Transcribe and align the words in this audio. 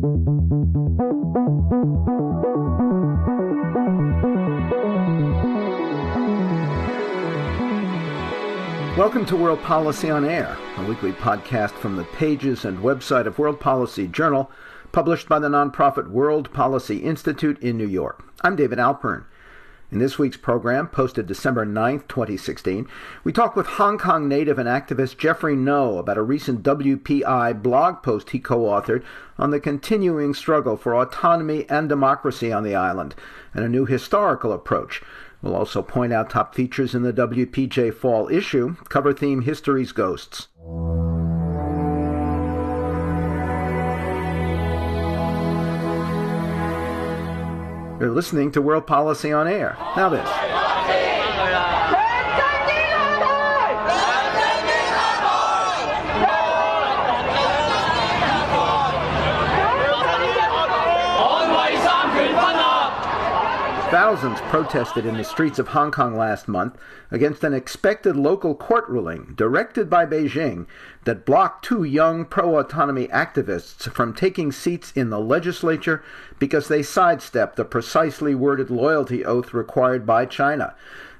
Welcome 0.00 0.38
to 9.26 9.34
World 9.34 9.60
Policy 9.62 10.08
on 10.08 10.24
Air, 10.24 10.56
a 10.76 10.84
weekly 10.84 11.10
podcast 11.10 11.72
from 11.72 11.96
the 11.96 12.04
pages 12.04 12.64
and 12.64 12.78
website 12.78 13.26
of 13.26 13.40
World 13.40 13.58
Policy 13.58 14.06
Journal, 14.06 14.52
published 14.92 15.28
by 15.28 15.40
the 15.40 15.48
nonprofit 15.48 16.10
World 16.10 16.52
Policy 16.52 16.98
Institute 16.98 17.60
in 17.60 17.76
New 17.76 17.88
York. 17.88 18.22
I'm 18.42 18.54
David 18.54 18.78
Alpern. 18.78 19.24
In 19.90 19.98
this 19.98 20.18
week's 20.18 20.36
program, 20.36 20.88
posted 20.88 21.26
December 21.26 21.64
9, 21.64 22.00
2016, 22.08 22.86
we 23.24 23.32
talk 23.32 23.56
with 23.56 23.66
Hong 23.66 23.96
Kong 23.96 24.28
native 24.28 24.58
and 24.58 24.68
activist 24.68 25.16
Jeffrey 25.16 25.56
Ngo 25.56 25.98
about 25.98 26.18
a 26.18 26.22
recent 26.22 26.62
WPI 26.62 27.62
blog 27.62 28.02
post 28.02 28.30
he 28.30 28.38
co 28.38 28.64
authored 28.64 29.02
on 29.38 29.50
the 29.50 29.60
continuing 29.60 30.34
struggle 30.34 30.76
for 30.76 30.94
autonomy 30.94 31.64
and 31.70 31.88
democracy 31.88 32.52
on 32.52 32.64
the 32.64 32.74
island 32.74 33.14
and 33.54 33.64
a 33.64 33.68
new 33.68 33.86
historical 33.86 34.52
approach 34.52 35.02
We'll 35.42 35.54
also 35.54 35.82
point 35.82 36.12
out 36.12 36.30
top 36.30 36.54
features 36.54 36.94
in 36.94 37.02
the 37.02 37.12
WPJ 37.12 37.94
Fall 37.94 38.28
issue, 38.28 38.76
cover 38.88 39.12
theme 39.12 39.42
History's 39.42 39.92
Ghosts. 39.92 40.48
You're 47.98 48.10
listening 48.10 48.52
to 48.52 48.62
World 48.62 48.86
Policy 48.86 49.32
on 49.32 49.48
Air. 49.48 49.76
Now 49.96 50.08
this. 50.08 50.67
Thousands 63.90 64.38
protested 64.42 65.06
in 65.06 65.16
the 65.16 65.24
streets 65.24 65.58
of 65.58 65.68
Hong 65.68 65.90
Kong 65.90 66.14
last 66.14 66.46
month 66.46 66.76
against 67.10 67.42
an 67.42 67.54
expected 67.54 68.16
local 68.16 68.54
court 68.54 68.86
ruling 68.86 69.32
directed 69.34 69.88
by 69.88 70.04
Beijing 70.04 70.66
that 71.04 71.24
blocked 71.24 71.64
two 71.64 71.84
young 71.84 72.26
pro 72.26 72.58
autonomy 72.58 73.08
activists 73.08 73.90
from 73.90 74.12
taking 74.12 74.52
seats 74.52 74.92
in 74.92 75.08
the 75.08 75.18
legislature 75.18 76.04
because 76.38 76.68
they 76.68 76.82
sidestepped 76.82 77.56
the 77.56 77.64
precisely 77.64 78.34
worded 78.34 78.68
loyalty 78.68 79.24
oath 79.24 79.54
required 79.54 80.04
by 80.04 80.26
China. 80.26 80.74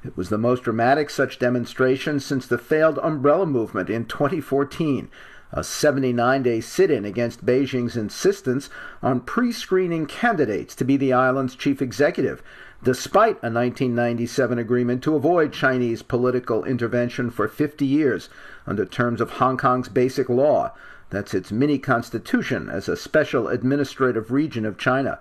It 0.04 0.14
was 0.14 0.28
the 0.28 0.36
most 0.36 0.64
dramatic 0.64 1.08
such 1.08 1.38
demonstration 1.38 2.20
since 2.20 2.46
the 2.46 2.58
failed 2.58 2.98
umbrella 2.98 3.46
movement 3.46 3.88
in 3.88 4.04
2014 4.04 5.08
a 5.52 5.64
79 5.64 6.42
day 6.42 6.60
sit 6.60 6.90
in 6.90 7.04
against 7.04 7.44
Beijing's 7.44 7.96
insistence 7.96 8.68
on 9.02 9.20
pre 9.20 9.52
screening 9.52 10.06
candidates 10.06 10.74
to 10.74 10.84
be 10.84 10.96
the 10.96 11.12
island's 11.12 11.54
chief 11.54 11.80
executive, 11.80 12.42
despite 12.82 13.36
a 13.42 13.50
1997 13.50 14.58
agreement 14.58 15.02
to 15.02 15.16
avoid 15.16 15.52
Chinese 15.52 16.02
political 16.02 16.64
intervention 16.64 17.30
for 17.30 17.48
50 17.48 17.86
years 17.86 18.28
under 18.66 18.84
terms 18.84 19.20
of 19.20 19.32
Hong 19.32 19.56
Kong's 19.56 19.88
basic 19.88 20.28
law. 20.28 20.72
That's 21.10 21.32
its 21.32 21.50
mini 21.50 21.78
constitution 21.78 22.68
as 22.68 22.88
a 22.88 22.96
special 22.96 23.48
administrative 23.48 24.30
region 24.30 24.66
of 24.66 24.76
China. 24.76 25.20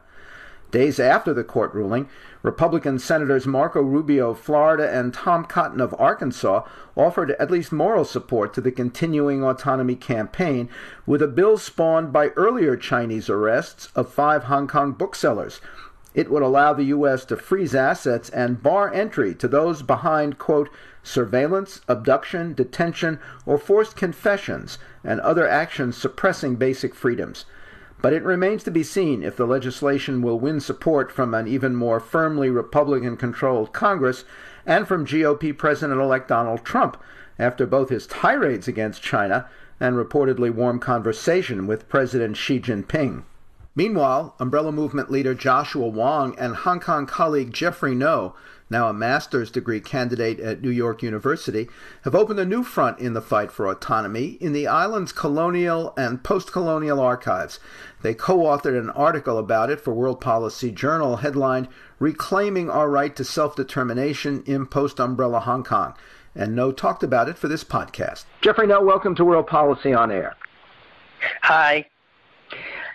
Days 0.70 1.00
after 1.00 1.34
the 1.34 1.46
court 1.46 1.74
ruling, 1.74 2.10
Republican 2.44 3.00
Senators 3.00 3.48
Marco 3.48 3.82
Rubio 3.82 4.32
of 4.32 4.40
Florida 4.40 4.90
and 4.90 5.14
Tom 5.14 5.46
Cotton 5.46 5.82
of 5.82 5.96
Arkansas 5.98 6.64
offered 6.96 7.32
at 7.32 7.50
least 7.50 7.72
moral 7.72 8.06
support 8.06 8.54
to 8.54 8.62
the 8.62 8.72
continuing 8.72 9.44
autonomy 9.44 9.96
campaign 9.96 10.70
with 11.06 11.22
a 11.22 11.28
bill 11.28 11.58
spawned 11.58 12.14
by 12.14 12.28
earlier 12.30 12.76
Chinese 12.76 13.30
arrests 13.30 13.90
of 13.96 14.14
five 14.14 14.46
Hong 14.46 14.68
Kong 14.68 14.92
booksellers. 14.92 15.60
It 16.14 16.32
would 16.32 16.42
allow 16.42 16.74
the 16.74 16.86
U.S. 16.86 17.26
to 17.26 17.38
freeze 17.38 17.76
assets 17.76 18.30
and 18.30 18.64
bar 18.64 18.92
entry 18.92 19.36
to 19.36 19.48
those 19.48 19.84
behind, 19.84 20.40
quote, 20.40 20.70
surveillance, 21.04 21.82
abduction, 21.88 22.54
detention, 22.54 23.20
or 23.46 23.58
forced 23.58 23.96
confessions 23.96 24.78
and 25.04 25.20
other 25.22 25.48
actions 25.48 25.96
suppressing 25.96 26.56
basic 26.56 26.96
freedoms. 26.96 27.46
But 28.02 28.14
it 28.14 28.24
remains 28.24 28.64
to 28.64 28.72
be 28.72 28.84
seen 28.84 29.24
if 29.24 29.36
the 29.36 29.48
legislation 29.48 30.22
will 30.22 30.40
win 30.40 30.60
support 30.60 31.12
from 31.12 31.34
an 31.34 31.48
even 31.48 31.76
more 31.76 32.00
firmly 32.00 32.50
Republican 32.50 33.18
controlled 33.18 33.74
Congress 33.74 34.24
and 34.66 34.88
from 34.88 35.06
GOP 35.06 35.58
President 35.58 36.00
elect 36.00 36.28
Donald 36.28 36.64
Trump 36.64 36.98
after 37.40 37.66
both 37.66 37.90
his 37.90 38.06
tirades 38.08 38.68
against 38.68 39.02
China 39.02 39.48
and 39.80 39.96
reportedly 39.96 40.52
warm 40.52 40.80
conversation 40.80 41.68
with 41.68 41.90
President 41.90 42.38
Xi 42.38 42.60
Jinping. 42.60 43.24
Meanwhile, 43.76 44.36
umbrella 44.40 44.72
movement 44.72 45.12
leader 45.12 45.36
Joshua 45.36 45.88
Wong 45.88 46.36
and 46.40 46.56
Hong 46.56 46.80
Kong 46.80 47.06
colleague 47.06 47.54
Jeffrey 47.54 47.94
Ngo, 47.94 48.34
now 48.70 48.90
a 48.90 48.94
master's 48.94 49.50
degree 49.50 49.80
candidate 49.80 50.40
at 50.40 50.62
New 50.62 50.70
York 50.70 51.02
University, 51.02 51.68
have 52.04 52.16
opened 52.16 52.40
a 52.40 52.46
new 52.46 52.64
front 52.64 53.00
in 53.00 53.14
the 53.14 53.22
fight 53.22 53.52
for 53.52 53.68
autonomy 53.68 54.38
in 54.42 54.54
the 54.54 54.68
island's 54.68 55.12
colonial 55.12 55.94
and 55.98 56.24
post 56.24 56.52
colonial 56.52 57.00
archives. 57.00 57.60
They 58.02 58.14
co 58.14 58.40
authored 58.40 58.78
an 58.78 58.90
article 58.92 59.38
about 59.38 59.70
it 59.70 59.82
for 59.82 59.94
World 59.94 60.22
Policy 60.22 60.72
Journal 60.72 61.18
headlined 61.18 61.68
Reclaiming 62.00 62.70
Our 62.70 62.90
Right 62.90 63.16
to 63.16 63.24
Self 63.24 63.56
Determination 63.56 64.44
in 64.46 64.66
Post 64.66 65.00
Umbrella 65.00 65.40
Hong 65.42 65.64
Kong. 65.64 65.96
And 66.36 66.56
Ngo 66.56 66.76
talked 66.76 67.02
about 67.02 67.30
it 67.30 67.38
for 67.38 67.48
this 67.48 67.64
podcast. 67.64 68.26
Jeffrey 68.42 68.68
Ngo, 68.68 68.86
welcome 68.86 69.16
to 69.16 69.26
World 69.26 69.48
Policy 69.48 69.94
on 69.94 70.12
Air. 70.12 70.36
Hi. 71.42 71.86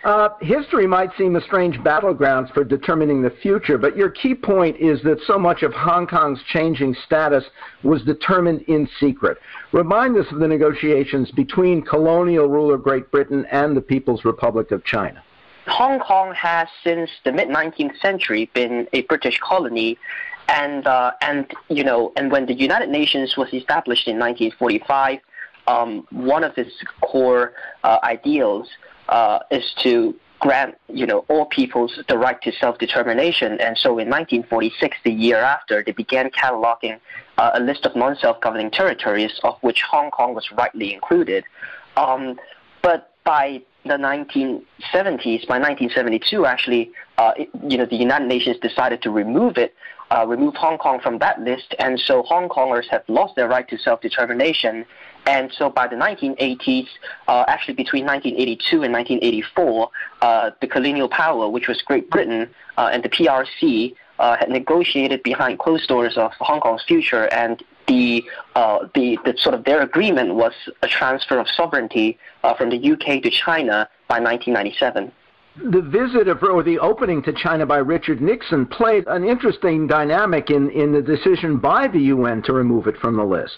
Uh, 0.03 0.29
history 0.41 0.85
might 0.85 1.09
seem 1.17 1.37
a 1.37 1.41
strange 1.41 1.81
battleground 1.81 2.49
for 2.53 2.65
determining 2.65 3.21
the 3.21 3.29
future, 3.29 3.77
but 3.77 3.95
your 3.95 4.09
key 4.09 4.35
point 4.35 4.75
is 4.77 5.01
that 5.03 5.17
so 5.25 5.39
much 5.39 5.63
of 5.63 5.73
Hong 5.73 6.05
Kong's 6.07 6.41
changing 6.51 6.93
status 7.05 7.45
was 7.83 8.03
determined 8.03 8.63
in 8.63 8.89
secret. 8.99 9.37
Remind 9.71 10.17
us 10.17 10.25
of 10.29 10.39
the 10.39 10.47
negotiations 10.47 11.31
between 11.31 11.81
colonial 11.81 12.47
ruler 12.47 12.77
Great 12.77 13.11
Britain 13.11 13.45
and 13.49 13.77
the 13.77 13.81
People's 13.81 14.25
Republic 14.25 14.71
of 14.71 14.83
China. 14.83 15.23
Hong 15.67 16.01
Kong 16.01 16.35
has, 16.35 16.67
since 16.83 17.09
the 17.23 17.31
mid 17.31 17.47
19th 17.47 17.97
century, 18.01 18.49
been 18.53 18.89
a 18.91 19.03
British 19.03 19.39
colony, 19.39 19.97
and 20.49 20.85
uh, 20.85 21.13
and 21.21 21.49
you 21.69 21.85
know, 21.85 22.11
and 22.17 22.29
when 22.29 22.45
the 22.45 22.53
United 22.53 22.89
Nations 22.89 23.37
was 23.37 23.47
established 23.53 24.09
in 24.09 24.19
1945, 24.19 25.19
um, 25.67 26.05
one 26.11 26.43
of 26.43 26.57
its 26.57 26.73
core 27.01 27.53
uh, 27.85 27.99
ideals 28.03 28.67
uh, 29.09 29.39
is 29.51 29.73
to 29.83 30.15
grant 30.39 30.75
you 30.89 31.05
know 31.05 31.19
all 31.29 31.45
peoples 31.45 31.97
the 32.09 32.17
right 32.17 32.41
to 32.41 32.51
self-determination. 32.51 33.59
And 33.61 33.77
so 33.77 33.91
in 33.97 34.09
1946, 34.09 34.97
the 35.05 35.11
year 35.11 35.37
after, 35.37 35.83
they 35.83 35.93
began 35.93 36.29
cataloging 36.31 36.99
uh, 37.37 37.51
a 37.53 37.61
list 37.61 37.85
of 37.85 37.95
non-self-governing 37.95 38.71
territories, 38.71 39.39
of 39.43 39.55
which 39.61 39.81
Hong 39.89 40.11
Kong 40.11 40.35
was 40.35 40.51
rightly 40.51 40.93
included. 40.93 41.45
Um, 41.95 42.37
but 42.81 43.13
by 43.23 43.61
the 43.85 43.93
1970s, 43.95 45.47
by 45.47 45.59
1972, 45.59 46.45
actually, 46.45 46.91
uh, 47.17 47.31
it, 47.37 47.49
you 47.67 47.77
know, 47.77 47.85
the 47.85 47.95
United 47.95 48.27
Nations 48.27 48.57
decided 48.61 49.01
to 49.01 49.11
remove 49.11 49.57
it, 49.57 49.73
uh, 50.11 50.25
remove 50.27 50.55
Hong 50.55 50.77
Kong 50.77 50.99
from 51.01 51.19
that 51.19 51.39
list, 51.39 51.73
and 51.79 51.99
so 51.99 52.23
Hong 52.23 52.49
Kongers 52.49 52.87
have 52.89 53.03
lost 53.07 53.35
their 53.35 53.47
right 53.47 53.67
to 53.69 53.77
self-determination, 53.77 54.85
and 55.25 55.51
so 55.57 55.69
by 55.69 55.87
the 55.87 55.95
1980s, 55.95 56.87
uh, 57.27 57.45
actually 57.47 57.75
between 57.75 58.05
1982 58.05 58.83
and 58.83 58.93
1984, 58.93 59.89
uh, 60.21 60.51
the 60.61 60.67
colonial 60.67 61.07
power, 61.07 61.49
which 61.49 61.67
was 61.67 61.81
Great 61.81 62.09
Britain, 62.09 62.49
uh, 62.77 62.89
and 62.91 63.03
the 63.03 63.09
PRC 63.09 63.95
uh, 64.19 64.37
had 64.37 64.49
negotiated 64.49 65.23
behind 65.23 65.59
closed 65.59 65.87
doors 65.87 66.17
of 66.17 66.31
Hong 66.39 66.59
Kong's 66.59 66.83
future, 66.83 67.25
and 67.33 67.63
the, 67.87 68.23
uh, 68.55 68.87
the, 68.95 69.17
the 69.25 69.35
sort 69.37 69.55
of 69.55 69.63
their 69.65 69.81
agreement 69.81 70.35
was 70.35 70.53
a 70.81 70.87
transfer 70.87 71.37
of 71.37 71.47
sovereignty 71.49 72.17
uh, 72.43 72.53
from 72.53 72.69
the 72.69 72.91
UK 72.91 73.21
to 73.23 73.29
China 73.29 73.89
by 74.07 74.19
1997 74.19 75.11
the 75.55 75.81
visit 75.81 76.27
of 76.27 76.41
or 76.41 76.63
the 76.63 76.79
opening 76.79 77.21
to 77.21 77.31
China 77.31 77.63
by 77.63 77.77
Richard 77.77 78.21
Nixon 78.21 78.65
played 78.65 79.05
an 79.05 79.23
interesting 79.23 79.85
dynamic 79.85 80.49
in, 80.49 80.71
in 80.71 80.91
the 80.91 81.01
decision 81.01 81.57
by 81.57 81.87
the 81.87 81.99
UN 81.99 82.41
to 82.43 82.53
remove 82.53 82.87
it 82.87 82.97
from 82.97 83.17
the 83.17 83.23
list. 83.23 83.57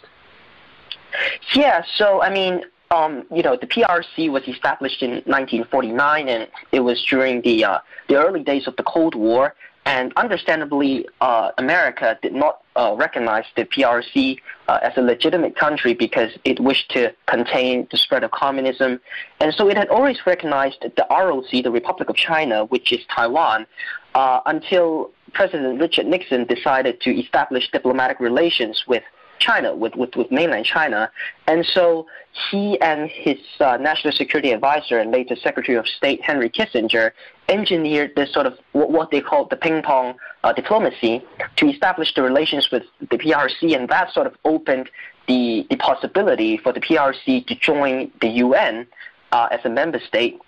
Yeah, 1.54 1.84
so 1.98 2.22
I 2.22 2.30
mean, 2.30 2.64
um, 2.92 3.26
you 3.32 3.44
know, 3.44 3.58
the 3.58 3.68
PRC 3.68 4.30
was 4.30 4.44
established 4.48 5.02
in 5.02 5.12
1949, 5.26 6.30
and 6.30 6.48
it 6.72 6.82
was 6.82 7.04
during 7.10 7.42
the 7.42 7.66
uh, 7.66 7.80
the 8.10 8.16
early 8.16 8.44
days 8.44 8.68
of 8.68 8.76
the 8.76 8.84
Cold 8.84 9.16
War. 9.16 9.56
And 9.88 10.14
understandably, 10.16 11.08
uh, 11.22 11.52
America 11.60 12.18
did 12.24 12.34
not 12.34 12.62
uh, 12.76 12.96
recognize 12.98 13.44
the 13.56 13.66
PRC 13.66 14.40
uh, 14.68 14.80
as 14.82 14.94
a 14.98 15.02
legitimate 15.02 15.56
country 15.56 15.94
because 15.94 16.32
it 16.44 16.60
wished 16.60 16.90
to 16.92 17.14
contain 17.28 17.88
the 17.92 17.98
spread 17.98 18.24
of 18.24 18.32
communism. 18.32 19.00
And 19.40 19.54
so 19.54 19.70
it 19.70 19.78
had 19.78 19.90
always 19.90 20.18
recognized 20.26 20.82
the 20.82 21.06
ROC, 21.12 21.64
the 21.64 21.70
Republic 21.70 22.10
of 22.10 22.16
China, 22.16 22.66
which 22.66 22.92
is 22.92 23.02
Taiwan, 23.16 23.68
uh, 24.16 24.40
until 24.48 25.12
President 25.34 25.80
Richard 25.80 26.08
Nixon 26.08 26.46
decided 26.46 27.00
to 27.02 27.12
establish 27.12 27.70
diplomatic 27.70 28.20
relations 28.20 28.86
with 28.88 29.04
China, 29.40 29.76
with, 29.76 29.96
with, 29.96 30.16
with 30.16 30.32
mainland 30.32 30.66
China. 30.66 31.12
And 31.48 31.66
so 31.66 32.08
he 32.50 32.80
and 32.82 33.10
his 33.10 33.38
uh, 33.60 33.78
national 33.78 34.14
security 34.14 34.52
advisor 34.52 35.00
and 35.00 35.12
later 35.12 35.36
Secretary 35.36 35.78
of 35.78 35.88
State 35.88 36.22
Henry 36.22 36.50
Kissinger 36.50 37.12
engineered 37.48 38.16
this 38.16 38.34
sort 38.34 38.46
of 38.46 38.58
what 38.72 39.12
they 39.12 39.22
called 39.22 39.50
the 39.50 39.56
ping 39.56 39.82
pong 39.82 40.16
uh, 40.44 40.54
diplomacy 40.54 41.24
to 41.58 41.70
establish 41.70 42.14
the 42.14 42.22
relations 42.22 42.70
with 42.72 42.84
the 43.00 43.18
PRC, 43.18 43.76
and 43.76 43.90
that 43.90 44.12
sort 44.14 44.28
of 44.28 44.36
opened 44.46 44.90
the, 45.28 45.66
the 45.70 45.76
possibility 45.78 46.58
for 46.58 46.72
the 46.72 46.80
PRC 46.80 47.46
to 47.48 47.56
join 47.56 48.12
the 48.22 48.28
UN 48.28 48.88
uh, 49.32 49.48
as 49.52 49.60
a 49.64 49.70
member 49.70 50.00
state. 50.00 50.40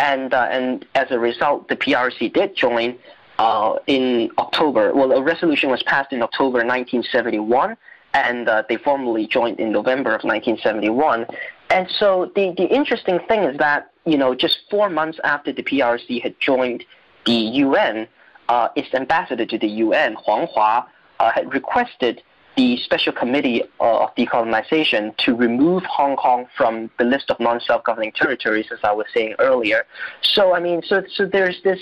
And, 0.00 0.34
uh, 0.34 0.48
and 0.50 0.84
as 0.94 1.10
a 1.10 1.18
result, 1.18 1.68
the 1.68 1.76
PRC 1.76 2.32
did 2.32 2.56
join 2.56 2.98
uh, 3.38 3.76
in 3.86 4.30
October. 4.38 4.92
Well, 4.94 5.12
a 5.12 5.22
resolution 5.22 5.70
was 5.70 5.82
passed 5.84 6.12
in 6.12 6.22
October 6.22 6.58
1971 6.58 7.76
and 8.14 8.48
uh, 8.48 8.62
they 8.68 8.76
formally 8.76 9.26
joined 9.26 9.60
in 9.60 9.72
November 9.72 10.10
of 10.10 10.22
1971. 10.22 11.26
And 11.70 11.90
so 11.90 12.30
the, 12.34 12.54
the 12.56 12.66
interesting 12.66 13.18
thing 13.28 13.42
is 13.42 13.58
that, 13.58 13.90
you 14.06 14.16
know, 14.16 14.34
just 14.34 14.60
four 14.70 14.88
months 14.88 15.18
after 15.24 15.52
the 15.52 15.62
PRC 15.62 16.22
had 16.22 16.38
joined 16.40 16.84
the 17.26 17.32
UN, 17.32 18.06
uh, 18.48 18.68
its 18.76 18.94
ambassador 18.94 19.44
to 19.44 19.58
the 19.58 19.66
UN, 19.66 20.14
Huang 20.14 20.46
Hua, 20.46 20.86
uh, 21.18 21.30
had 21.32 21.52
requested 21.52 22.22
the 22.56 22.76
Special 22.78 23.12
Committee 23.12 23.64
uh, 23.80 24.04
of 24.04 24.14
Decolonization 24.14 25.16
to 25.16 25.34
remove 25.34 25.82
Hong 25.84 26.14
Kong 26.14 26.46
from 26.56 26.88
the 26.98 27.04
list 27.04 27.30
of 27.30 27.40
non-self-governing 27.40 28.12
territories, 28.12 28.66
as 28.70 28.78
I 28.84 28.92
was 28.92 29.06
saying 29.12 29.34
earlier. 29.40 29.86
So, 30.22 30.54
I 30.54 30.60
mean, 30.60 30.82
so, 30.86 31.02
so 31.12 31.26
there's 31.26 31.60
this, 31.64 31.80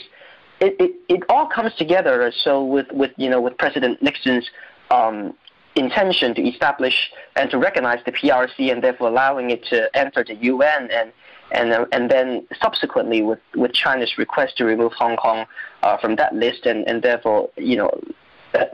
it, 0.61 0.77
it, 0.81 0.93
it 1.11 1.23
all 1.29 1.47
comes 1.47 1.75
together. 1.75 2.33
So 2.35 2.65
with, 2.65 2.91
with, 2.91 3.11
you 3.19 3.29
know, 3.29 3.41
with 3.41 3.59
President 3.59 4.01
Nixon's 4.01 4.49
um, 4.91 5.35
intention 5.75 6.35
to 6.35 6.43
establish 6.47 7.11
and 7.37 7.51
to 7.51 7.59
recognize 7.59 8.01
the 8.05 8.13
PRC 8.13 8.71
and 8.71 8.83
therefore 8.83 9.09
allowing 9.09 9.51
it 9.51 9.65
to 9.67 9.89
enter 9.97 10.23
the 10.25 10.35
UN 10.35 10.91
and 10.91 11.13
and 11.51 11.87
and 11.93 12.11
then 12.11 12.47
subsequently 12.63 13.23
with, 13.23 13.39
with 13.55 13.73
China's 13.73 14.17
request 14.19 14.57
to 14.59 14.65
remove 14.65 14.93
Hong 14.93 15.17
Kong 15.17 15.47
uh, 15.83 15.97
from 15.99 16.17
that 16.17 16.35
list 16.35 16.67
and, 16.67 16.87
and 16.89 17.03
therefore 17.03 17.51
you 17.57 17.77
know 17.77 17.91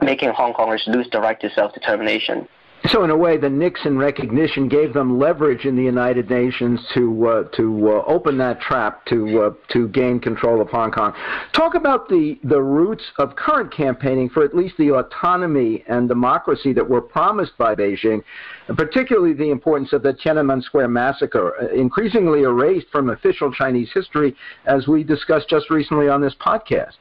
making 0.01 0.29
Hong 0.31 0.53
Kongers 0.53 0.85
lose 0.87 1.07
the 1.11 1.19
right 1.19 1.39
to 1.41 1.49
self 1.51 1.73
determination. 1.73 2.47
So, 2.87 3.03
in 3.03 3.09
a 3.09 3.17
way, 3.17 3.37
the 3.37 3.49
Nixon 3.49 3.97
recognition 3.97 4.69
gave 4.69 4.93
them 4.93 5.19
leverage 5.19 5.65
in 5.65 5.75
the 5.75 5.83
United 5.83 6.29
Nations 6.29 6.79
to 6.93 7.27
uh, 7.27 7.43
to 7.55 7.89
uh, 7.89 8.03
open 8.07 8.37
that 8.37 8.61
trap 8.61 9.05
to 9.07 9.41
uh, 9.41 9.53
to 9.73 9.89
gain 9.89 10.19
control 10.19 10.61
of 10.61 10.69
Hong 10.69 10.91
Kong. 10.91 11.13
Talk 11.51 11.75
about 11.75 12.07
the 12.07 12.39
the 12.43 12.61
roots 12.61 13.03
of 13.17 13.35
current 13.35 13.75
campaigning 13.75 14.29
for 14.29 14.45
at 14.45 14.55
least 14.55 14.75
the 14.77 14.91
autonomy 14.91 15.83
and 15.89 16.07
democracy 16.07 16.71
that 16.73 16.89
were 16.89 17.01
promised 17.01 17.57
by 17.57 17.75
Beijing, 17.75 18.23
particularly 18.69 19.33
the 19.33 19.51
importance 19.51 19.91
of 19.91 20.01
the 20.01 20.13
Tiananmen 20.13 20.63
Square 20.63 20.87
massacre, 20.87 21.61
uh, 21.61 21.67
increasingly 21.75 22.43
erased 22.43 22.87
from 22.91 23.09
official 23.09 23.51
Chinese 23.51 23.91
history, 23.93 24.35
as 24.65 24.87
we 24.87 25.03
discussed 25.03 25.49
just 25.49 25.69
recently 25.69 26.07
on 26.07 26.21
this 26.21 26.35
podcast. 26.35 26.93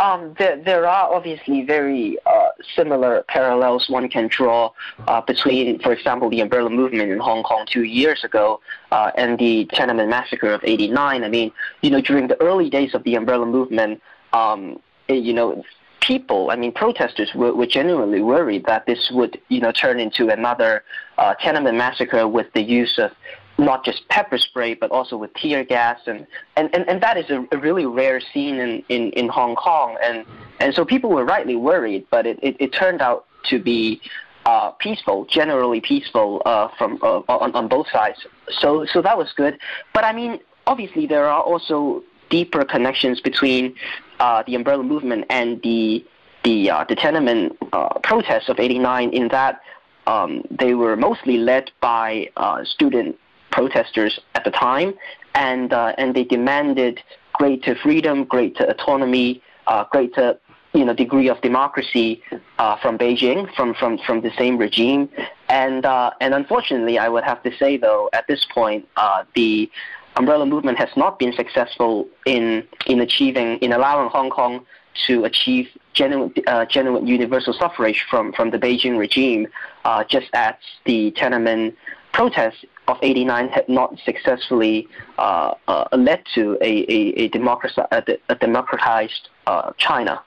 Um, 0.00 0.34
there, 0.38 0.62
there 0.62 0.86
are 0.86 1.12
obviously 1.12 1.62
very 1.62 2.18
uh, 2.24 2.50
similar 2.76 3.24
parallels 3.26 3.88
one 3.88 4.08
can 4.08 4.28
draw 4.28 4.70
uh, 5.08 5.20
between, 5.22 5.80
for 5.80 5.92
example, 5.92 6.30
the 6.30 6.40
umbrella 6.40 6.70
movement 6.70 7.10
in 7.10 7.18
Hong 7.18 7.42
Kong 7.42 7.66
two 7.68 7.82
years 7.82 8.22
ago 8.22 8.60
uh, 8.92 9.10
and 9.16 9.38
the 9.38 9.66
Tiananmen 9.72 10.08
massacre 10.08 10.52
of 10.52 10.62
'89. 10.62 11.24
I 11.24 11.28
mean, 11.28 11.50
you 11.82 11.90
know, 11.90 12.00
during 12.00 12.28
the 12.28 12.40
early 12.40 12.70
days 12.70 12.94
of 12.94 13.02
the 13.02 13.16
umbrella 13.16 13.46
movement, 13.46 14.00
um, 14.32 14.78
you 15.08 15.32
know, 15.32 15.64
people, 16.00 16.50
I 16.50 16.56
mean, 16.56 16.72
protesters 16.72 17.34
were, 17.34 17.52
were 17.52 17.66
genuinely 17.66 18.22
worried 18.22 18.66
that 18.66 18.86
this 18.86 19.10
would, 19.10 19.40
you 19.48 19.60
know, 19.60 19.72
turn 19.72 19.98
into 19.98 20.28
another 20.28 20.84
uh, 21.18 21.34
Tiananmen 21.42 21.76
massacre 21.76 22.28
with 22.28 22.52
the 22.52 22.62
use 22.62 22.98
of 22.98 23.10
not 23.58 23.84
just 23.84 24.08
pepper 24.08 24.38
spray, 24.38 24.74
but 24.74 24.90
also 24.90 25.16
with 25.16 25.34
tear 25.34 25.64
gas, 25.64 25.98
and 26.06 26.26
and, 26.56 26.72
and, 26.74 26.88
and 26.88 27.02
that 27.02 27.16
is 27.16 27.28
a, 27.28 27.46
a 27.52 27.58
really 27.58 27.86
rare 27.86 28.20
scene 28.20 28.56
in, 28.56 28.82
in, 28.88 29.10
in 29.12 29.28
Hong 29.28 29.56
Kong, 29.56 29.96
and 30.02 30.24
and 30.60 30.72
so 30.74 30.84
people 30.84 31.10
were 31.10 31.24
rightly 31.24 31.56
worried, 31.56 32.06
but 32.10 32.26
it, 32.26 32.38
it, 32.42 32.56
it 32.60 32.72
turned 32.72 33.02
out 33.02 33.26
to 33.44 33.58
be 33.58 34.00
uh, 34.46 34.70
peaceful, 34.72 35.24
generally 35.26 35.80
peaceful 35.80 36.40
uh, 36.46 36.68
from 36.78 36.98
uh, 37.02 37.20
on, 37.28 37.54
on 37.54 37.68
both 37.68 37.88
sides. 37.90 38.26
So 38.60 38.86
so 38.86 39.02
that 39.02 39.18
was 39.18 39.32
good, 39.36 39.58
but 39.92 40.04
I 40.04 40.12
mean, 40.12 40.38
obviously 40.66 41.06
there 41.06 41.26
are 41.26 41.42
also 41.42 42.04
deeper 42.30 42.64
connections 42.64 43.20
between 43.20 43.74
uh, 44.20 44.42
the 44.46 44.54
umbrella 44.54 44.84
movement 44.84 45.24
and 45.30 45.60
the 45.62 46.04
the 46.44 46.70
uh, 46.70 46.84
the 46.88 46.94
Tiananmen 46.94 47.56
uh, 47.72 47.98
protests 48.04 48.48
of 48.48 48.60
'89 48.60 49.10
in 49.10 49.28
that. 49.28 49.60
Um, 50.06 50.42
they 50.50 50.72
were 50.72 50.96
mostly 50.96 51.36
led 51.36 51.70
by 51.82 52.30
uh, 52.38 52.64
student 52.64 53.18
protesters 53.58 54.20
at 54.36 54.44
the 54.44 54.52
time, 54.52 54.94
and 55.34 55.72
uh, 55.72 56.00
and 56.00 56.14
they 56.14 56.24
demanded 56.24 57.02
greater 57.32 57.74
freedom, 57.74 58.24
greater 58.24 58.64
autonomy, 58.64 59.42
uh, 59.66 59.84
greater 59.90 60.38
you 60.74 60.84
know 60.84 60.94
degree 60.94 61.28
of 61.28 61.40
democracy 61.40 62.22
uh, 62.58 62.76
from 62.82 62.96
Beijing, 62.96 63.52
from 63.56 63.74
from 63.74 63.98
from 64.06 64.20
the 64.20 64.32
same 64.38 64.56
regime, 64.58 65.08
and 65.48 65.84
uh, 65.84 66.10
and 66.20 66.34
unfortunately, 66.34 66.98
I 66.98 67.08
would 67.08 67.24
have 67.24 67.42
to 67.42 67.50
say 67.60 67.76
though, 67.76 68.08
at 68.12 68.24
this 68.28 68.46
point, 68.54 68.86
uh, 68.96 69.24
the 69.34 69.68
umbrella 70.16 70.46
movement 70.46 70.78
has 70.78 70.92
not 70.96 71.18
been 71.18 71.32
successful 71.32 72.06
in 72.26 72.64
in 72.86 73.00
achieving 73.00 73.58
in 73.58 73.72
allowing 73.72 74.08
Hong 74.10 74.30
Kong 74.30 74.64
to 75.06 75.24
achieve 75.24 75.68
genuine, 75.94 76.32
uh, 76.46 76.64
genuine 76.64 77.06
universal 77.06 77.52
suffrage 77.52 78.04
from, 78.10 78.32
from 78.32 78.50
the 78.50 78.58
Beijing 78.58 78.98
regime, 78.98 79.46
uh, 79.84 80.02
just 80.02 80.26
as 80.32 80.54
the 80.86 81.12
Tiananmen 81.12 81.72
protests 82.12 82.64
of 82.88 82.96
89 83.02 83.48
had 83.48 83.68
not 83.68 83.98
successfully 84.04 84.88
uh, 85.18 85.54
uh, 85.68 85.84
led 85.92 86.24
to 86.34 86.56
a, 86.60 86.84
a, 86.92 87.24
a, 87.24 88.34
democratized 88.34 89.28
uh, 89.46 89.72
China. 89.76 90.22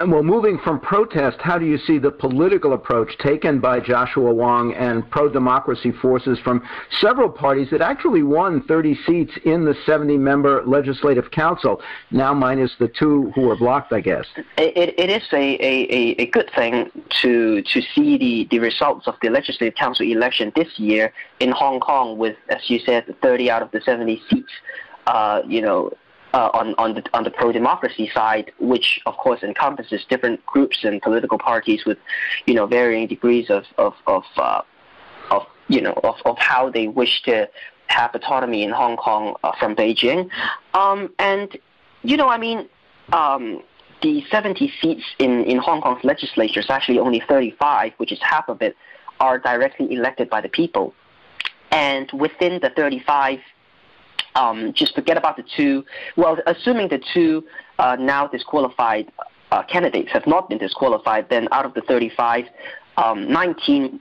And 0.00 0.10
well, 0.10 0.24
moving 0.24 0.58
from 0.58 0.80
protest, 0.80 1.38
how 1.40 1.56
do 1.56 1.64
you 1.64 1.78
see 1.78 1.98
the 1.98 2.10
political 2.10 2.72
approach 2.72 3.16
taken 3.18 3.60
by 3.60 3.78
Joshua 3.78 4.34
Wong 4.34 4.74
and 4.74 5.08
pro-democracy 5.10 5.92
forces 5.92 6.38
from 6.40 6.66
several 7.00 7.28
parties 7.28 7.68
that 7.70 7.80
actually 7.80 8.24
won 8.24 8.62
30 8.64 8.98
seats 9.06 9.32
in 9.44 9.64
the 9.64 9.74
70-member 9.86 10.64
legislative 10.66 11.30
council, 11.30 11.80
now 12.10 12.34
minus 12.34 12.72
the 12.80 12.88
two 12.88 13.30
who 13.36 13.42
were 13.42 13.56
blocked, 13.56 13.92
I 13.92 14.00
guess? 14.00 14.26
It, 14.58 14.94
it 14.98 15.10
is 15.10 15.22
a, 15.32 15.54
a, 15.64 16.22
a 16.22 16.26
good 16.26 16.50
thing 16.54 16.90
to 17.22 17.62
to 17.62 17.80
see 17.94 18.18
the, 18.18 18.48
the 18.50 18.58
results 18.58 19.06
of 19.06 19.14
the 19.22 19.30
legislative 19.30 19.76
council 19.76 20.04
election 20.04 20.52
this 20.56 20.76
year 20.76 21.12
in 21.38 21.52
Hong 21.52 21.78
Kong 21.78 22.18
with, 22.18 22.36
as 22.48 22.68
you 22.68 22.80
said, 22.80 23.14
30 23.22 23.50
out 23.50 23.62
of 23.62 23.70
the 23.70 23.80
70 23.80 24.20
seats. 24.28 24.52
Uh, 25.06 25.42
you 25.46 25.60
know, 25.60 25.92
uh, 26.34 26.50
on 26.52 26.74
on 26.78 26.94
the 26.94 27.02
on 27.14 27.22
the 27.22 27.30
pro-democracy 27.30 28.10
side, 28.12 28.52
which 28.58 29.00
of 29.06 29.16
course 29.16 29.42
encompasses 29.42 30.04
different 30.10 30.44
groups 30.44 30.82
and 30.82 31.00
political 31.00 31.38
parties 31.38 31.84
with, 31.86 31.96
you 32.46 32.54
know, 32.54 32.66
varying 32.66 33.06
degrees 33.06 33.48
of 33.48 33.64
of 33.78 33.94
of, 34.08 34.24
uh, 34.36 34.60
of 35.30 35.46
you 35.68 35.80
know 35.80 35.92
of, 36.02 36.16
of 36.26 36.36
how 36.38 36.68
they 36.68 36.88
wish 36.88 37.22
to 37.22 37.48
have 37.86 38.12
autonomy 38.14 38.64
in 38.64 38.70
Hong 38.70 38.96
Kong 38.96 39.36
uh, 39.44 39.52
from 39.60 39.76
Beijing, 39.76 40.28
um, 40.74 41.14
and 41.18 41.56
you 42.02 42.16
know, 42.18 42.28
I 42.28 42.38
mean. 42.38 42.68
Um, 43.12 43.62
the 44.02 44.22
70 44.30 44.70
seats 44.82 45.04
in, 45.18 45.44
in 45.44 45.56
Hong 45.56 45.80
Kong's 45.80 46.04
legislature 46.04 46.60
is 46.60 46.68
actually 46.68 46.98
only 46.98 47.22
35, 47.26 47.92
which 47.96 48.12
is 48.12 48.18
half 48.20 48.50
of 48.50 48.60
it, 48.60 48.76
are 49.18 49.38
directly 49.38 49.90
elected 49.94 50.28
by 50.28 50.42
the 50.42 50.48
people. 50.48 50.92
And 51.70 52.10
within 52.12 52.60
the 52.60 52.70
35 52.76 53.38
um, 54.34 54.72
just 54.74 54.94
forget 54.94 55.16
about 55.16 55.36
the 55.36 55.44
two. 55.56 55.84
Well, 56.16 56.38
assuming 56.46 56.88
the 56.88 57.02
two 57.12 57.44
uh, 57.78 57.96
now 57.98 58.26
disqualified 58.26 59.10
uh, 59.50 59.62
candidates 59.64 60.10
have 60.12 60.26
not 60.26 60.48
been 60.48 60.58
disqualified, 60.58 61.28
then 61.30 61.48
out 61.52 61.64
of 61.64 61.74
the 61.74 61.82
35, 61.82 62.46
um, 62.96 63.30
19 63.30 64.00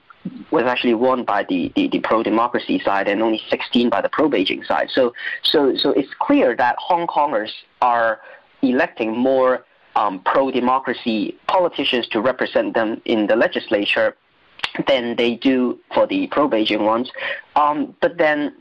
was 0.52 0.64
actually 0.64 0.94
won 0.94 1.24
by 1.26 1.44
the, 1.50 1.72
the, 1.76 1.90
the 1.90 2.00
pro-democracy 2.00 2.82
side 2.84 3.08
and 3.08 3.22
only 3.22 3.42
16 3.50 3.90
by 3.90 4.02
the 4.02 4.10
pro-Beijing 4.10 4.66
side. 4.66 4.90
So, 4.90 5.14
so, 5.44 5.76
so 5.76 5.92
it's 5.92 6.10
clear 6.20 6.56
that 6.56 6.76
Hong 6.80 7.08
Kongers 7.08 7.52
are 7.82 8.22
electing 8.62 9.18
more 9.18 9.66
um, 9.96 10.22
pro-democracy 10.26 11.38
politicians 11.48 12.08
to 12.10 12.22
represent 12.22 12.74
them 12.74 13.02
in 13.06 13.28
the 13.28 13.36
legislature 13.36 14.16
than 14.88 15.16
they 15.18 15.36
do 15.36 15.78
for 15.94 16.08
the 16.08 16.28
pro-Beijing 16.28 16.84
ones. 16.86 17.12
Um, 17.56 17.96
but 18.02 18.18
then, 18.18 18.56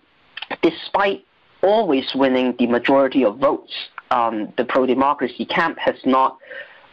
despite 0.62 1.24
always 1.62 2.14
winning 2.14 2.54
the 2.58 2.66
majority 2.66 3.24
of 3.24 3.38
votes. 3.38 3.72
Um, 4.10 4.52
the 4.56 4.64
pro-democracy 4.64 5.46
camp 5.46 5.78
has 5.78 5.96
not 6.04 6.36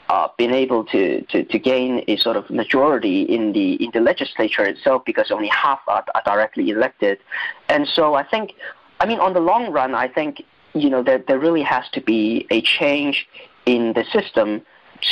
uh, 0.09 0.29
been 0.37 0.53
able 0.53 0.85
to, 0.85 1.21
to, 1.23 1.43
to, 1.43 1.59
gain 1.59 2.03
a 2.07 2.17
sort 2.17 2.37
of 2.37 2.49
majority 2.49 3.23
in 3.23 3.51
the 3.51 3.73
in 3.83 3.91
the 3.93 3.99
legislature 3.99 4.63
itself 4.63 5.03
because 5.05 5.29
only 5.29 5.49
half 5.49 5.79
are, 5.87 6.03
are, 6.15 6.21
directly 6.25 6.69
elected, 6.71 7.19
and 7.67 7.87
so 7.87 8.15
I 8.15 8.23
think, 8.23 8.53
I 8.99 9.05
mean, 9.05 9.19
on 9.19 9.33
the 9.33 9.39
long 9.39 9.71
run, 9.71 9.93
I 9.93 10.07
think 10.07 10.41
you 10.73 10.89
know 10.89 11.03
there 11.03 11.19
there 11.27 11.37
really 11.37 11.61
has 11.61 11.87
to 11.91 12.01
be 12.01 12.47
a 12.49 12.61
change 12.61 13.27
in 13.67 13.93
the 13.93 14.03
system 14.11 14.63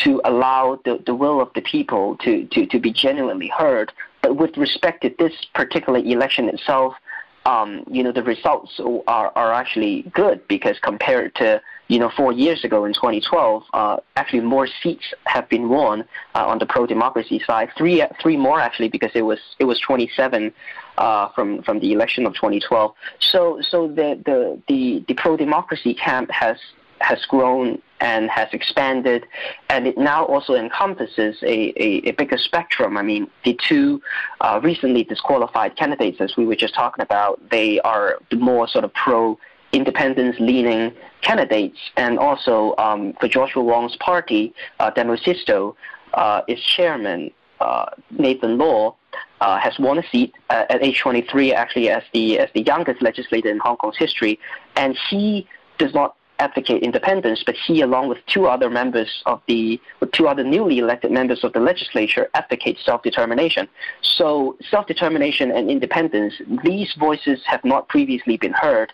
to 0.03 0.19
allow 0.25 0.79
the, 0.83 1.01
the 1.05 1.13
will 1.13 1.39
of 1.39 1.49
the 1.53 1.61
people 1.61 2.17
to, 2.17 2.45
to, 2.47 2.65
to 2.65 2.79
be 2.79 2.91
genuinely 2.91 3.47
heard 3.47 3.93
but 4.27 4.35
with 4.35 4.57
respect 4.57 5.03
to 5.03 5.15
this 5.17 5.31
particular 5.53 5.99
election 5.99 6.49
itself, 6.49 6.93
um, 7.47 7.85
you 7.89 8.03
know, 8.03 8.11
the 8.11 8.23
results 8.23 8.77
are, 9.07 9.31
are 9.33 9.53
actually 9.53 10.01
good 10.13 10.45
because 10.49 10.77
compared 10.79 11.33
to, 11.35 11.61
you 11.87 11.97
know, 11.97 12.09
four 12.09 12.33
years 12.33 12.65
ago 12.65 12.83
in 12.83 12.91
2012, 12.91 13.63
uh, 13.73 13.97
actually 14.17 14.41
more 14.41 14.67
seats 14.83 15.13
have 15.25 15.47
been 15.47 15.69
won 15.69 16.03
uh, 16.35 16.45
on 16.45 16.59
the 16.59 16.65
pro-democracy 16.65 17.41
side. 17.47 17.69
Three, 17.77 18.03
three 18.21 18.35
more 18.35 18.59
actually 18.59 18.89
because 18.89 19.11
it 19.15 19.21
was 19.21 19.39
it 19.59 19.63
was 19.63 19.79
27 19.79 20.51
uh, 20.97 21.29
from 21.29 21.63
from 21.63 21.79
the 21.79 21.93
election 21.93 22.25
of 22.25 22.33
2012. 22.33 22.93
So 23.19 23.61
so 23.61 23.87
the 23.87 24.21
the 24.25 24.61
the, 24.67 25.05
the 25.07 25.13
pro-democracy 25.13 25.93
camp 25.93 26.29
has 26.31 26.57
has 26.99 27.23
grown 27.27 27.81
and 27.99 28.29
has 28.29 28.47
expanded, 28.53 29.25
and 29.69 29.87
it 29.87 29.97
now 29.97 30.25
also 30.25 30.53
encompasses 30.53 31.37
a, 31.43 31.73
a, 31.81 32.09
a 32.09 32.11
bigger 32.11 32.37
spectrum. 32.37 32.97
I 32.97 33.01
mean, 33.01 33.29
the 33.43 33.57
two 33.67 34.01
uh, 34.41 34.59
recently 34.63 35.03
disqualified 35.03 35.75
candidates, 35.75 36.21
as 36.21 36.37
we 36.37 36.45
were 36.45 36.55
just 36.55 36.75
talking 36.75 37.01
about, 37.01 37.41
they 37.49 37.79
are 37.81 38.19
the 38.29 38.37
more 38.37 38.67
sort 38.67 38.85
of 38.85 38.93
pro 38.93 39.37
independence 39.73 40.35
leaning 40.39 40.93
candidates, 41.21 41.77
and 41.97 42.19
also 42.19 42.75
um, 42.77 43.13
for 43.19 43.27
Joshua 43.27 43.63
Wong's 43.63 43.95
party, 43.97 44.53
uh, 44.79 44.91
Demosisto, 44.91 45.75
uh, 46.13 46.41
its 46.47 46.61
chairman, 46.61 47.31
uh, 47.59 47.85
Nathan 48.11 48.57
Law, 48.57 48.95
uh, 49.41 49.57
has 49.59 49.77
won 49.79 49.97
a 49.97 50.07
seat 50.09 50.33
uh, 50.49 50.65
at 50.69 50.83
age 50.83 50.99
23, 50.99 51.53
actually 51.53 51.89
as 51.89 52.03
the 52.13 52.39
as 52.39 52.49
the 52.53 52.61
youngest 52.61 53.01
legislator 53.01 53.49
in 53.49 53.59
Hong 53.59 53.77
Kong's 53.77 53.97
history, 53.97 54.39
and 54.75 54.97
he 55.09 55.47
does 55.77 55.93
not 55.93 56.15
advocate 56.39 56.83
independence, 56.83 57.43
but 57.45 57.55
he, 57.55 57.81
along 57.81 58.09
with 58.09 58.19
two 58.27 58.47
other 58.47 58.69
members 58.69 59.23
of 59.25 59.41
the, 59.47 59.79
two 60.11 60.27
other 60.27 60.43
newly 60.43 60.79
elected 60.79 61.11
members 61.11 61.43
of 61.43 61.53
the 61.53 61.59
legislature, 61.59 62.29
advocate 62.33 62.77
self-determination. 62.83 63.67
So 64.01 64.57
self-determination 64.69 65.51
and 65.51 65.69
independence, 65.69 66.33
these 66.63 66.93
voices 66.99 67.41
have 67.45 67.63
not 67.63 67.87
previously 67.89 68.37
been 68.37 68.53
heard 68.53 68.93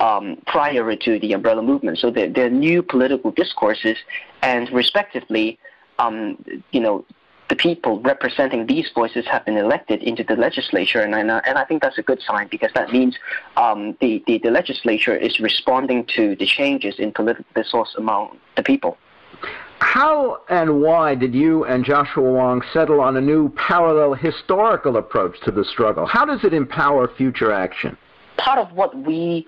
um, 0.00 0.38
prior 0.46 0.94
to 0.96 1.18
the 1.18 1.32
umbrella 1.32 1.62
movement. 1.62 1.98
So 1.98 2.10
they're, 2.10 2.32
they're 2.32 2.50
new 2.50 2.82
political 2.82 3.30
discourses, 3.30 3.96
and 4.42 4.70
respectively, 4.72 5.58
um, 5.98 6.44
you 6.72 6.80
know, 6.80 7.04
the 7.48 7.56
people 7.56 8.00
representing 8.00 8.66
these 8.66 8.88
voices 8.94 9.26
have 9.26 9.44
been 9.44 9.56
elected 9.56 10.02
into 10.02 10.24
the 10.24 10.34
legislature, 10.34 11.00
and 11.00 11.14
I, 11.14 11.38
and 11.46 11.58
I 11.58 11.64
think 11.64 11.82
that's 11.82 11.98
a 11.98 12.02
good 12.02 12.22
sign 12.22 12.48
because 12.50 12.70
that 12.74 12.90
means 12.90 13.16
um, 13.56 13.96
the, 14.00 14.22
the, 14.26 14.38
the 14.38 14.50
legislature 14.50 15.16
is 15.16 15.40
responding 15.40 16.06
to 16.16 16.36
the 16.36 16.46
changes 16.46 16.98
in 16.98 17.12
political 17.12 17.44
discourse 17.54 17.94
among 17.98 18.38
the 18.56 18.62
people. 18.62 18.96
How 19.80 20.40
and 20.48 20.80
why 20.80 21.14
did 21.14 21.34
you 21.34 21.64
and 21.64 21.84
Joshua 21.84 22.32
Wong 22.32 22.62
settle 22.72 23.00
on 23.00 23.16
a 23.16 23.20
new 23.20 23.50
parallel 23.50 24.14
historical 24.14 24.96
approach 24.96 25.38
to 25.44 25.50
the 25.50 25.64
struggle? 25.64 26.06
How 26.06 26.24
does 26.24 26.44
it 26.44 26.54
empower 26.54 27.08
future 27.14 27.52
action? 27.52 27.96
Part 28.38 28.58
of 28.58 28.72
what 28.72 28.96
we 28.96 29.44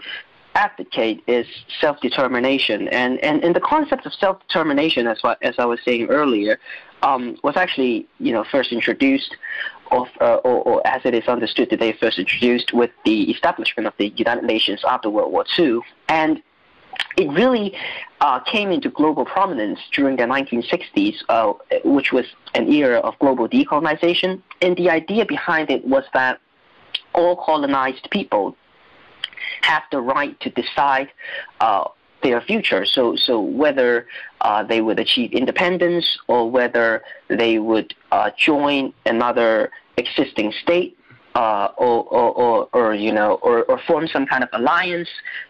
advocate 0.54 1.22
is 1.26 1.46
self-determination. 1.80 2.88
And, 2.88 3.18
and, 3.20 3.44
and 3.44 3.54
the 3.54 3.60
concept 3.60 4.06
of 4.06 4.14
self-determination, 4.14 5.06
as, 5.06 5.18
what, 5.22 5.38
as 5.42 5.54
I 5.58 5.66
was 5.66 5.78
saying 5.84 6.06
earlier, 6.08 6.58
um, 7.06 7.38
was 7.42 7.56
actually 7.56 8.06
you 8.18 8.32
know 8.32 8.44
first 8.44 8.72
introduced 8.72 9.36
of, 9.92 10.08
uh, 10.20 10.34
or, 10.36 10.62
or, 10.62 10.86
as 10.86 11.02
it 11.04 11.14
is 11.14 11.28
understood 11.28 11.70
today, 11.70 11.92
first 11.92 12.18
introduced 12.18 12.72
with 12.72 12.90
the 13.04 13.30
establishment 13.30 13.86
of 13.86 13.94
the 13.98 14.08
United 14.16 14.44
Nations 14.44 14.82
after 14.84 15.08
World 15.08 15.32
War 15.32 15.44
II. 15.56 15.78
And 16.08 16.42
it 17.16 17.28
really 17.30 17.76
uh, 18.20 18.40
came 18.40 18.72
into 18.72 18.90
global 18.90 19.25
prominence 19.25 19.78
during 19.92 20.16
the 20.16 20.25
1960s, 20.25 21.18
uh, 21.28 21.52
which 21.84 22.12
was 22.12 22.26
an 22.54 22.68
era 22.68 22.98
of 22.98 23.16
global 23.20 23.48
decolonization. 23.48 24.42
And 24.60 24.76
the 24.76 24.90
idea 24.90 25.25
behind 25.25 25.70
it 25.70 25.84
was 25.84 26.04
that 26.14 26.40
all 27.14 27.36
colonized 27.36 28.08
people 28.10 28.56
have 29.62 29.82
the 29.92 30.00
right 30.00 30.38
to 30.40 30.50
decide 30.50 31.10
uh, 31.60 31.84
their 32.23 32.40
future. 32.40 32.85
So, 32.85 33.16
so 33.16 33.40
whether 33.40 34.06
uh, 34.40 34.62
they 34.62 34.80
would 34.80 34.99
achieve 34.99 35.32
independence 35.32 36.18
or 36.28 36.50
whether 36.50 37.02
they 37.28 37.58
would 37.58 37.94
uh, 38.12 38.30
join 38.38 38.92
another 39.04 39.70
existing 39.96 40.52
state 40.62 40.96
uh, 41.35 41.68
or, 41.76 42.04
or, 42.04 42.32
or, 42.32 42.68
or, 42.73 42.94
you 42.94 43.12
know, 43.12 43.35
or, 43.42 43.64
or 43.64 43.78
form 43.87 44.08
some 44.08 44.26
kind 44.26 44.42
of 44.42 44.49
alliance, 44.54 45.08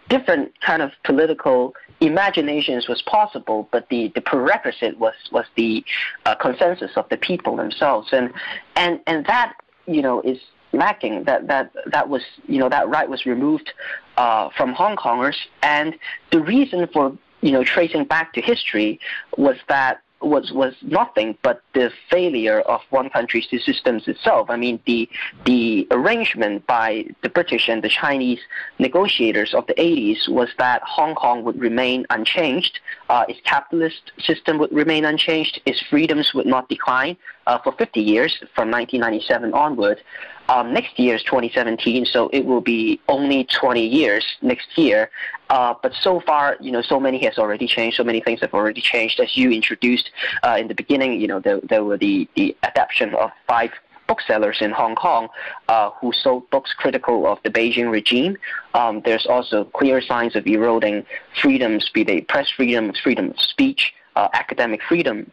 different 0.08 0.52
kind 0.60 0.82
of 0.82 0.90
political 1.04 1.74
imaginations 2.00 2.88
was 2.88 3.00
possible, 3.02 3.68
but 3.70 3.88
the, 3.88 4.10
the 4.14 4.20
prerequisite 4.20 4.98
was, 4.98 5.14
was 5.30 5.46
the 5.56 5.84
uh, 6.26 6.34
consensus 6.34 6.90
of 6.96 7.08
the 7.08 7.16
people 7.16 7.56
themselves. 7.56 8.08
And, 8.12 8.32
and, 8.74 9.00
and 9.06 9.24
that, 9.26 9.54
you 9.86 10.02
know, 10.02 10.20
is 10.22 10.38
lacking. 10.76 11.24
That 11.24 11.46
that 11.48 11.72
that 11.86 12.08
was 12.08 12.22
you 12.46 12.58
know 12.58 12.68
that 12.68 12.88
right 12.88 13.08
was 13.08 13.26
removed 13.26 13.72
uh, 14.16 14.50
from 14.56 14.72
Hong 14.72 14.96
Kongers, 14.96 15.36
and 15.62 15.94
the 16.30 16.40
reason 16.40 16.86
for 16.92 17.16
you 17.40 17.52
know 17.52 17.64
tracing 17.64 18.04
back 18.04 18.32
to 18.34 18.40
history 18.40 19.00
was 19.36 19.56
that 19.68 20.02
was 20.20 20.50
was 20.52 20.74
nothing 20.82 21.36
but 21.42 21.62
the 21.74 21.90
failure 22.10 22.60
of 22.62 22.80
one 22.90 23.10
country 23.10 23.46
two 23.48 23.58
systems 23.58 24.08
itself. 24.08 24.48
I 24.48 24.56
mean, 24.56 24.80
the 24.86 25.08
the 25.44 25.86
arrangement 25.90 26.66
by 26.66 27.06
the 27.22 27.28
British 27.28 27.68
and 27.68 27.82
the 27.82 27.88
Chinese 27.88 28.40
negotiators 28.78 29.52
of 29.54 29.66
the 29.66 29.74
80s 29.74 30.28
was 30.28 30.48
that 30.58 30.82
Hong 30.82 31.14
Kong 31.14 31.44
would 31.44 31.60
remain 31.60 32.06
unchanged, 32.10 32.80
uh, 33.08 33.24
its 33.28 33.40
capitalist 33.44 34.12
system 34.18 34.58
would 34.58 34.72
remain 34.72 35.04
unchanged, 35.04 35.60
its 35.66 35.82
freedoms 35.82 36.32
would 36.34 36.46
not 36.46 36.68
decline 36.68 37.16
uh, 37.46 37.58
for 37.58 37.72
50 37.72 38.00
years 38.00 38.36
from 38.54 38.70
1997 38.70 39.52
onward. 39.52 40.00
Um, 40.48 40.72
next 40.72 40.98
year 40.98 41.16
is 41.16 41.22
2017, 41.24 42.06
so 42.06 42.28
it 42.32 42.44
will 42.44 42.60
be 42.60 43.00
only 43.08 43.44
20 43.44 43.84
years 43.84 44.24
next 44.42 44.78
year. 44.78 45.10
Uh, 45.50 45.74
but 45.82 45.92
so 45.94 46.20
far, 46.20 46.56
you 46.60 46.70
know, 46.70 46.82
so 46.82 47.00
many 47.00 47.24
has 47.24 47.38
already 47.38 47.66
changed. 47.66 47.96
So 47.96 48.04
many 48.04 48.20
things 48.20 48.40
have 48.40 48.54
already 48.54 48.80
changed. 48.80 49.20
As 49.20 49.36
you 49.36 49.50
introduced 49.50 50.10
uh, 50.42 50.56
in 50.58 50.68
the 50.68 50.74
beginning, 50.74 51.20
you 51.20 51.26
know, 51.26 51.40
there, 51.40 51.60
there 51.62 51.84
were 51.84 51.96
the, 51.96 52.28
the 52.34 52.56
adoption 52.62 53.14
of 53.14 53.30
five 53.46 53.70
booksellers 54.06 54.58
in 54.60 54.70
Hong 54.70 54.94
Kong 54.94 55.28
uh, 55.68 55.90
who 56.00 56.12
sold 56.12 56.48
books 56.50 56.72
critical 56.72 57.26
of 57.26 57.38
the 57.42 57.50
Beijing 57.50 57.90
regime. 57.90 58.36
Um, 58.74 59.02
there's 59.04 59.26
also 59.26 59.64
clear 59.64 60.00
signs 60.00 60.36
of 60.36 60.46
eroding 60.46 61.04
freedoms, 61.40 61.90
be 61.92 62.04
they 62.04 62.20
press 62.20 62.48
freedom, 62.50 62.92
freedom 63.02 63.30
of 63.30 63.40
speech, 63.40 63.94
uh, 64.14 64.28
academic 64.32 64.80
freedom. 64.82 65.30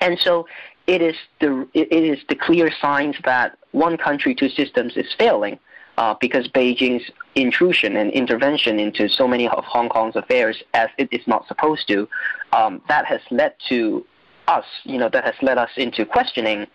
And 0.00 0.18
so 0.18 0.46
it 0.86 1.00
is 1.00 1.16
the 1.40 1.68
it 1.74 1.92
is 1.92 2.18
the 2.28 2.34
clear 2.34 2.70
signs 2.80 3.16
that 3.24 3.56
one 3.72 3.96
country 3.96 4.34
two 4.34 4.48
systems 4.48 4.96
is 4.96 5.06
failing 5.18 5.58
uh, 5.98 6.14
because 6.20 6.48
Beijing's 6.48 7.10
intrusion 7.34 7.96
and 7.96 8.10
intervention 8.10 8.78
into 8.78 9.08
so 9.08 9.26
many 9.28 9.48
of 9.48 9.64
Hong 9.64 9.88
Kong's 9.88 10.16
affairs 10.16 10.62
as 10.74 10.88
it 10.98 11.08
is 11.12 11.26
not 11.26 11.46
supposed 11.48 11.86
to, 11.88 12.08
um, 12.52 12.80
that 12.88 13.06
has 13.06 13.20
led 13.30 13.54
to 13.68 14.04
us, 14.48 14.64
you 14.84 14.98
know, 14.98 15.08
that 15.08 15.24
has 15.24 15.34
led 15.42 15.58
us 15.58 15.70
into 15.76 16.04
questioning 16.04 16.66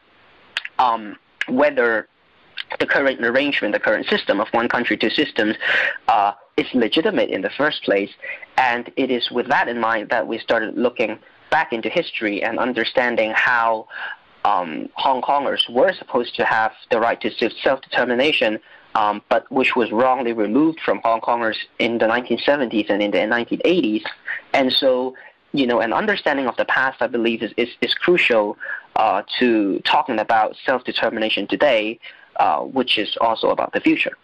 um, 0.79 1.17
whether 1.47 2.07
the 2.79 2.85
current 2.85 3.23
arrangement, 3.23 3.73
the 3.73 3.79
current 3.79 4.07
system 4.07 4.39
of 4.39 4.47
one 4.49 4.67
country 4.67 4.97
two 4.97 5.09
systems, 5.09 5.55
uh, 6.07 6.33
is 6.57 6.67
legitimate 6.73 7.29
in 7.29 7.41
the 7.41 7.51
first 7.51 7.83
place. 7.83 8.09
And 8.57 8.91
it 8.95 9.11
is 9.11 9.29
with 9.31 9.47
that 9.49 9.67
in 9.67 9.79
mind 9.79 10.09
that 10.09 10.27
we 10.27 10.39
started 10.39 10.75
looking 10.77 11.19
back 11.49 11.73
into 11.73 11.89
history 11.89 12.43
and 12.43 12.59
understanding 12.59 13.31
how 13.35 13.87
um, 14.45 14.89
Hong 14.93 15.21
Kongers 15.21 15.69
were 15.69 15.93
supposed 15.93 16.35
to 16.35 16.45
have 16.45 16.71
the 16.91 16.99
right 16.99 17.19
to 17.21 17.31
self-determination, 17.31 18.59
um, 18.95 19.21
but 19.29 19.51
which 19.51 19.75
was 19.75 19.91
wrongly 19.91 20.33
removed 20.33 20.79
from 20.81 21.01
Hong 21.03 21.21
Kongers 21.21 21.57
in 21.79 21.97
the 21.97 22.05
1970s 22.05 22.89
and 22.89 23.01
in 23.01 23.11
the 23.11 23.17
1980s. 23.17 24.03
And 24.53 24.71
so, 24.71 25.15
you 25.51 25.67
know, 25.67 25.81
an 25.81 25.93
understanding 25.93 26.47
of 26.47 26.55
the 26.55 26.65
past, 26.65 27.01
I 27.01 27.07
believe, 27.07 27.43
is, 27.43 27.51
is, 27.57 27.69
is 27.81 27.93
crucial 27.93 28.57
uh, 28.95 29.23
to 29.39 29.79
talking 29.85 30.19
about 30.19 30.55
self-determination 30.65 31.47
today, 31.47 31.99
uh, 32.37 32.59
which 32.59 32.97
is 32.97 33.17
also 33.19 33.49
about 33.49 33.73
the 33.73 33.81
future. 33.81 34.17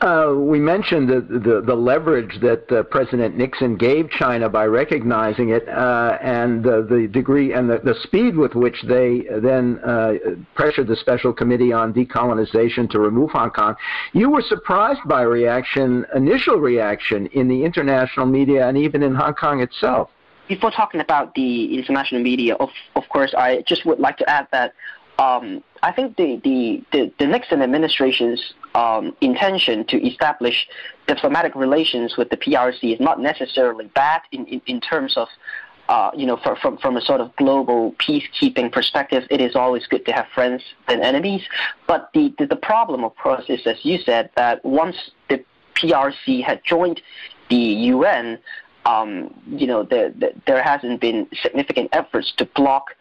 Uh, 0.00 0.32
we 0.36 0.60
mentioned 0.60 1.08
the, 1.08 1.20
the, 1.20 1.60
the 1.60 1.74
leverage 1.74 2.38
that 2.40 2.70
uh, 2.70 2.84
President 2.84 3.36
Nixon 3.36 3.76
gave 3.76 4.08
China 4.10 4.48
by 4.48 4.64
recognizing 4.64 5.48
it, 5.48 5.68
uh, 5.68 6.16
and 6.22 6.62
the 6.62 7.08
degree 7.10 7.52
and 7.52 7.68
the, 7.68 7.80
the, 7.80 7.96
speed 8.02 8.36
with 8.36 8.54
which 8.54 8.80
they 8.86 9.26
then 9.42 9.80
uh, 9.80 10.12
pressured 10.54 10.86
the 10.86 10.94
Special 10.94 11.32
Committee 11.32 11.72
on 11.72 11.92
Decolonization 11.92 12.88
to 12.90 13.00
remove 13.00 13.32
Hong 13.32 13.50
Kong. 13.50 13.74
You 14.12 14.30
were 14.30 14.42
surprised 14.42 15.00
by 15.06 15.22
reaction, 15.22 16.06
initial 16.14 16.58
reaction 16.58 17.26
in 17.32 17.48
the 17.48 17.64
international 17.64 18.26
media 18.26 18.68
and 18.68 18.78
even 18.78 19.02
in 19.02 19.16
Hong 19.16 19.34
Kong 19.34 19.60
itself. 19.60 20.10
Before 20.46 20.70
talking 20.70 21.00
about 21.00 21.34
the 21.34 21.76
international 21.76 22.22
media, 22.22 22.54
of, 22.54 22.70
of 22.94 23.08
course, 23.08 23.34
I 23.36 23.64
just 23.66 23.84
would 23.84 23.98
like 23.98 24.16
to 24.18 24.30
add 24.30 24.46
that 24.52 24.74
um, 25.18 25.64
I 25.82 25.90
think 25.90 26.16
the, 26.16 26.40
the, 26.44 26.84
the, 26.92 27.12
the 27.18 27.26
Nixon 27.26 27.62
administration's 27.62 28.54
um, 28.74 29.16
intention 29.20 29.84
to 29.86 30.06
establish 30.06 30.68
diplomatic 31.06 31.54
relations 31.54 32.16
with 32.16 32.30
the 32.30 32.36
PRC 32.36 32.94
is 32.94 33.00
not 33.00 33.20
necessarily 33.20 33.86
bad 33.94 34.20
in, 34.32 34.46
in, 34.46 34.60
in 34.66 34.80
terms 34.80 35.16
of 35.16 35.28
uh, 35.88 36.10
you 36.14 36.26
know, 36.26 36.36
for, 36.36 36.54
from 36.56 36.76
from 36.76 36.98
a 36.98 37.00
sort 37.00 37.20
of 37.20 37.34
global 37.36 37.92
peacekeeping 37.92 38.70
perspective, 38.70 39.24
it 39.30 39.40
is 39.40 39.56
always 39.56 39.86
good 39.86 40.04
to 40.04 40.12
have 40.12 40.26
friends 40.34 40.62
than 40.86 41.00
enemies. 41.00 41.42
But 41.86 42.10
the, 42.12 42.34
the, 42.38 42.46
the 42.46 42.56
problem, 42.56 43.04
of 43.04 43.16
course, 43.16 43.44
is 43.48 43.66
as 43.66 43.82
you 43.84 43.98
said 43.98 44.28
that 44.36 44.62
once 44.64 44.96
the 45.30 45.42
PRC 45.76 46.44
had 46.44 46.60
joined 46.62 47.00
the 47.48 47.56
UN, 47.56 48.38
um, 48.84 49.34
you 49.46 49.66
know, 49.66 49.82
the, 49.82 50.12
the, 50.18 50.32
there 50.46 50.62
hasn't 50.62 51.00
been 51.00 51.26
significant 51.40 51.88
efforts 51.92 52.32
to 52.36 52.44
block 52.44 52.94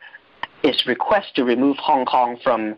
its 0.64 0.88
request 0.88 1.36
to 1.36 1.44
remove 1.44 1.78
Hong 1.78 2.06
Kong 2.06 2.38
from 2.42 2.76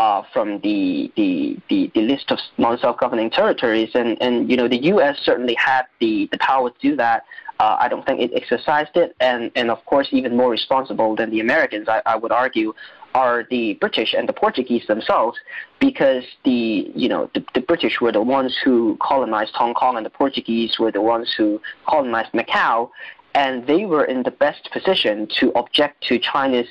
uh, 0.00 0.22
from 0.32 0.58
the, 0.60 1.12
the, 1.14 1.58
the, 1.68 1.90
the, 1.94 2.00
list 2.00 2.32
of 2.32 2.38
non-self-governing 2.56 3.28
territories, 3.28 3.90
and, 3.92 4.16
and 4.22 4.50
you 4.50 4.56
know 4.56 4.66
the 4.66 4.82
U.S. 4.84 5.18
certainly 5.22 5.54
had 5.54 5.82
the, 6.00 6.26
the 6.32 6.38
power 6.38 6.70
to 6.70 6.76
do 6.80 6.96
that. 6.96 7.24
Uh, 7.58 7.76
I 7.78 7.88
don't 7.88 8.06
think 8.06 8.18
it 8.18 8.30
exercised 8.34 8.96
it, 8.96 9.14
and, 9.20 9.50
and 9.54 9.70
of 9.70 9.84
course, 9.84 10.08
even 10.12 10.38
more 10.38 10.50
responsible 10.50 11.14
than 11.16 11.28
the 11.28 11.40
Americans, 11.40 11.86
I, 11.86 12.00
I 12.06 12.16
would 12.16 12.32
argue, 12.32 12.72
are 13.14 13.44
the 13.50 13.74
British 13.74 14.14
and 14.14 14.26
the 14.26 14.32
Portuguese 14.32 14.86
themselves, 14.86 15.36
because 15.80 16.24
the 16.46 16.90
you 16.94 17.08
know 17.10 17.30
the, 17.34 17.44
the 17.52 17.60
British 17.60 18.00
were 18.00 18.12
the 18.12 18.22
ones 18.22 18.56
who 18.64 18.96
colonized 19.02 19.54
Hong 19.54 19.74
Kong, 19.74 19.98
and 19.98 20.06
the 20.06 20.16
Portuguese 20.22 20.78
were 20.78 20.90
the 20.90 21.02
ones 21.02 21.34
who 21.36 21.60
colonized 21.86 22.32
Macau, 22.32 22.88
and 23.34 23.66
they 23.66 23.84
were 23.84 24.06
in 24.06 24.22
the 24.22 24.30
best 24.30 24.70
position 24.72 25.28
to 25.40 25.52
object 25.56 26.02
to 26.04 26.18
China's 26.18 26.68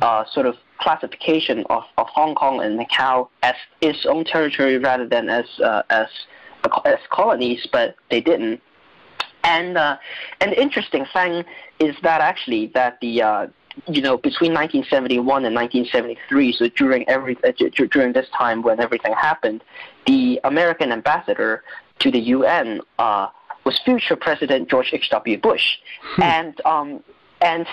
uh, 0.00 0.24
sort 0.32 0.46
of 0.46 0.56
classification 0.80 1.64
of, 1.70 1.84
of 1.98 2.06
Hong 2.08 2.34
Kong 2.34 2.60
and 2.62 2.78
Macau 2.78 3.28
as 3.42 3.54
its 3.80 4.06
own 4.06 4.24
territory 4.24 4.78
rather 4.78 5.06
than 5.06 5.28
as 5.28 5.46
uh, 5.60 5.82
as 5.90 6.08
as 6.84 6.98
colonies, 7.10 7.66
but 7.72 7.96
they 8.10 8.20
didn't. 8.20 8.60
And 9.44 9.78
uh, 9.78 9.96
an 10.40 10.52
interesting 10.52 11.06
thing 11.12 11.44
is 11.78 11.96
that 12.02 12.20
actually 12.20 12.66
that 12.74 13.00
the 13.00 13.22
uh, 13.22 13.46
you 13.86 14.02
know 14.02 14.16
between 14.16 14.52
1971 14.52 15.44
and 15.44 15.54
1973, 15.54 16.52
so 16.52 16.68
during 16.68 17.08
every 17.08 17.36
uh, 17.44 17.52
during 17.90 18.12
this 18.12 18.28
time 18.36 18.62
when 18.62 18.80
everything 18.80 19.12
happened, 19.12 19.62
the 20.06 20.40
American 20.44 20.92
ambassador 20.92 21.62
to 22.00 22.10
the 22.10 22.20
UN 22.20 22.80
uh, 22.98 23.28
was 23.64 23.78
future 23.84 24.16
President 24.16 24.68
George 24.68 24.90
H.W. 24.92 25.38
Bush, 25.38 25.78
hmm. 26.02 26.22
and 26.22 26.60
um, 26.64 27.02
and 27.40 27.66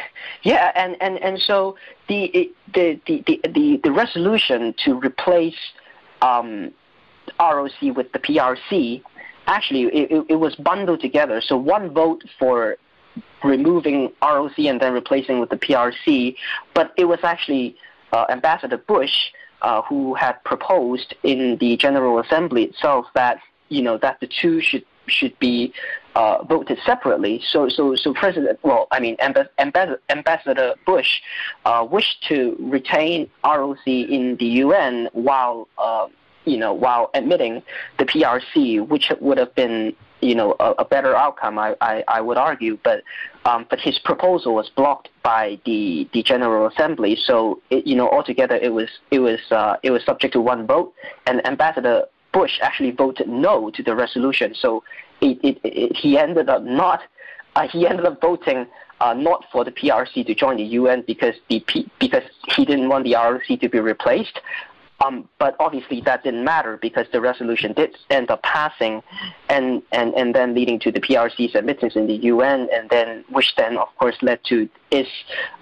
yeah, 0.44 0.72
and, 0.76 0.96
and, 1.02 1.18
and 1.22 1.40
so 1.40 1.78
the, 2.08 2.52
the, 2.74 3.00
the, 3.06 3.42
the, 3.54 3.80
the, 3.84 3.92
resolution 3.92 4.74
to 4.86 4.94
replace 5.00 5.58
um, 6.22 6.72
ROC 7.40 7.82
with 7.96 8.12
the 8.14 8.20
PRC 8.20 9.04
actually 9.48 9.84
it, 9.84 10.26
it 10.30 10.36
was 10.36 10.56
bundled 10.56 11.02
together. 11.02 11.42
So 11.42 11.58
one 11.58 11.90
vote 11.90 12.24
for 12.38 12.78
removing 13.44 14.12
ROC 14.22 14.60
and 14.60 14.80
then 14.80 14.94
replacing 14.94 15.40
with 15.40 15.50
the 15.50 15.58
PRC, 15.58 16.36
but 16.74 16.94
it 16.98 17.06
was 17.06 17.20
actually 17.24 17.78
uh, 18.12 18.26
Ambassador 18.30 18.78
Bush 18.78 19.32
uh, 19.62 19.82
who 19.84 20.14
had 20.14 20.44
proposed 20.44 21.16
in 21.24 21.58
the 21.58 21.78
General 21.78 22.20
Assembly 22.20 22.64
itself 22.64 23.08
that 23.16 23.40
you 23.70 23.82
know 23.82 23.98
that 23.98 24.20
the 24.20 24.28
two 24.28 24.62
should 24.62 24.86
should 25.08 25.38
be 25.40 25.74
uh, 26.16 26.44
voted 26.44 26.80
separately. 26.86 27.42
So, 27.48 27.70
so, 27.70 27.96
so 27.96 28.14
President, 28.14 28.60
well, 28.64 28.88
I 28.92 29.00
mean, 29.00 29.16
Ambassador, 29.20 30.02
Ambassador 30.10 30.74
Bush 30.86 31.22
uh, 31.66 31.88
wished 31.90 32.24
to 32.28 32.56
retain 32.60 33.30
ROC 33.44 33.86
in 33.86 34.36
the 34.40 34.46
UN 34.66 35.10
while, 35.14 35.68
uh, 35.78 36.08
you 36.46 36.58
know, 36.58 36.74
while 36.74 37.12
admitting 37.14 37.62
the 38.00 38.06
PRC, 38.06 38.88
which 38.88 39.12
would 39.22 39.38
have 39.38 39.54
been, 39.54 39.96
you 40.22 40.34
know, 40.34 40.56
a, 40.60 40.72
a 40.80 40.86
better 40.86 41.16
outcome, 41.16 41.60
I, 41.60 41.76
I, 41.82 42.04
I 42.08 42.22
would 42.22 42.38
argue. 42.38 42.80
But, 42.84 43.04
um, 43.46 43.68
but 43.70 43.80
his 43.80 44.00
proposal 44.00 44.56
was 44.56 44.70
blocked 44.70 45.10
by 45.22 45.60
the, 45.66 46.10
the 46.14 46.24
General 46.24 46.66
Assembly. 46.68 47.16
So, 47.16 47.62
it, 47.70 47.86
you 47.86 47.96
know, 47.96 48.10
altogether 48.10 48.56
it 48.56 48.74
was, 48.74 48.90
it 49.12 49.20
was, 49.20 49.40
uh, 49.52 49.76
it 49.84 49.92
was 49.92 50.04
subject 50.04 50.34
to 50.34 50.42
one 50.42 50.66
vote, 50.66 50.94
and 51.28 51.46
Ambassador 51.46 52.06
Bush 52.38 52.60
actually 52.62 52.92
voted 52.92 53.28
no 53.28 53.72
to 53.72 53.82
the 53.82 53.96
resolution. 53.96 54.54
So 54.54 54.84
it, 55.22 55.40
it, 55.44 55.60
it, 55.64 55.96
he 55.96 56.20
ended 56.20 56.50
up 56.50 56.62
not 56.62 57.02
uh, 57.56 57.68
he 57.68 57.88
ended 57.88 58.06
up 58.06 58.22
voting 58.22 58.68
uh, 59.00 59.16
not 59.16 59.46
for 59.52 59.64
the 59.64 59.72
PRC 59.72 60.24
to 60.28 60.36
join 60.36 60.58
the 60.58 60.64
UN 60.80 61.04
because 61.08 61.34
the 61.50 61.62
P, 61.62 61.90
because 62.00 62.22
he 62.56 62.64
didn't 62.64 62.90
want 62.90 63.06
the 63.06 63.16
ROC 63.16 63.60
to 63.60 63.68
be 63.68 63.80
replaced. 63.80 64.40
Um, 65.06 65.30
but 65.38 65.56
obviously 65.60 66.02
that 66.02 66.24
didn't 66.24 66.44
matter 66.44 66.78
because 66.82 67.06
the 67.12 67.22
resolution 67.22 67.74
did 67.74 67.96
end 68.10 68.32
up 68.32 68.42
passing, 68.42 69.04
and, 69.50 69.84
and, 69.92 70.14
and 70.16 70.34
then 70.34 70.56
leading 70.56 70.80
to 70.80 70.92
the 70.92 71.00
PRC's 71.00 71.54
admittance 71.56 71.96
in 71.96 72.08
the 72.08 72.16
UN, 72.16 72.68
and 72.74 72.90
then 72.90 73.24
which 73.30 73.54
then 73.58 73.78
of 73.78 73.88
course 73.98 74.16
led 74.22 74.40
to 74.46 74.68
its 74.90 75.10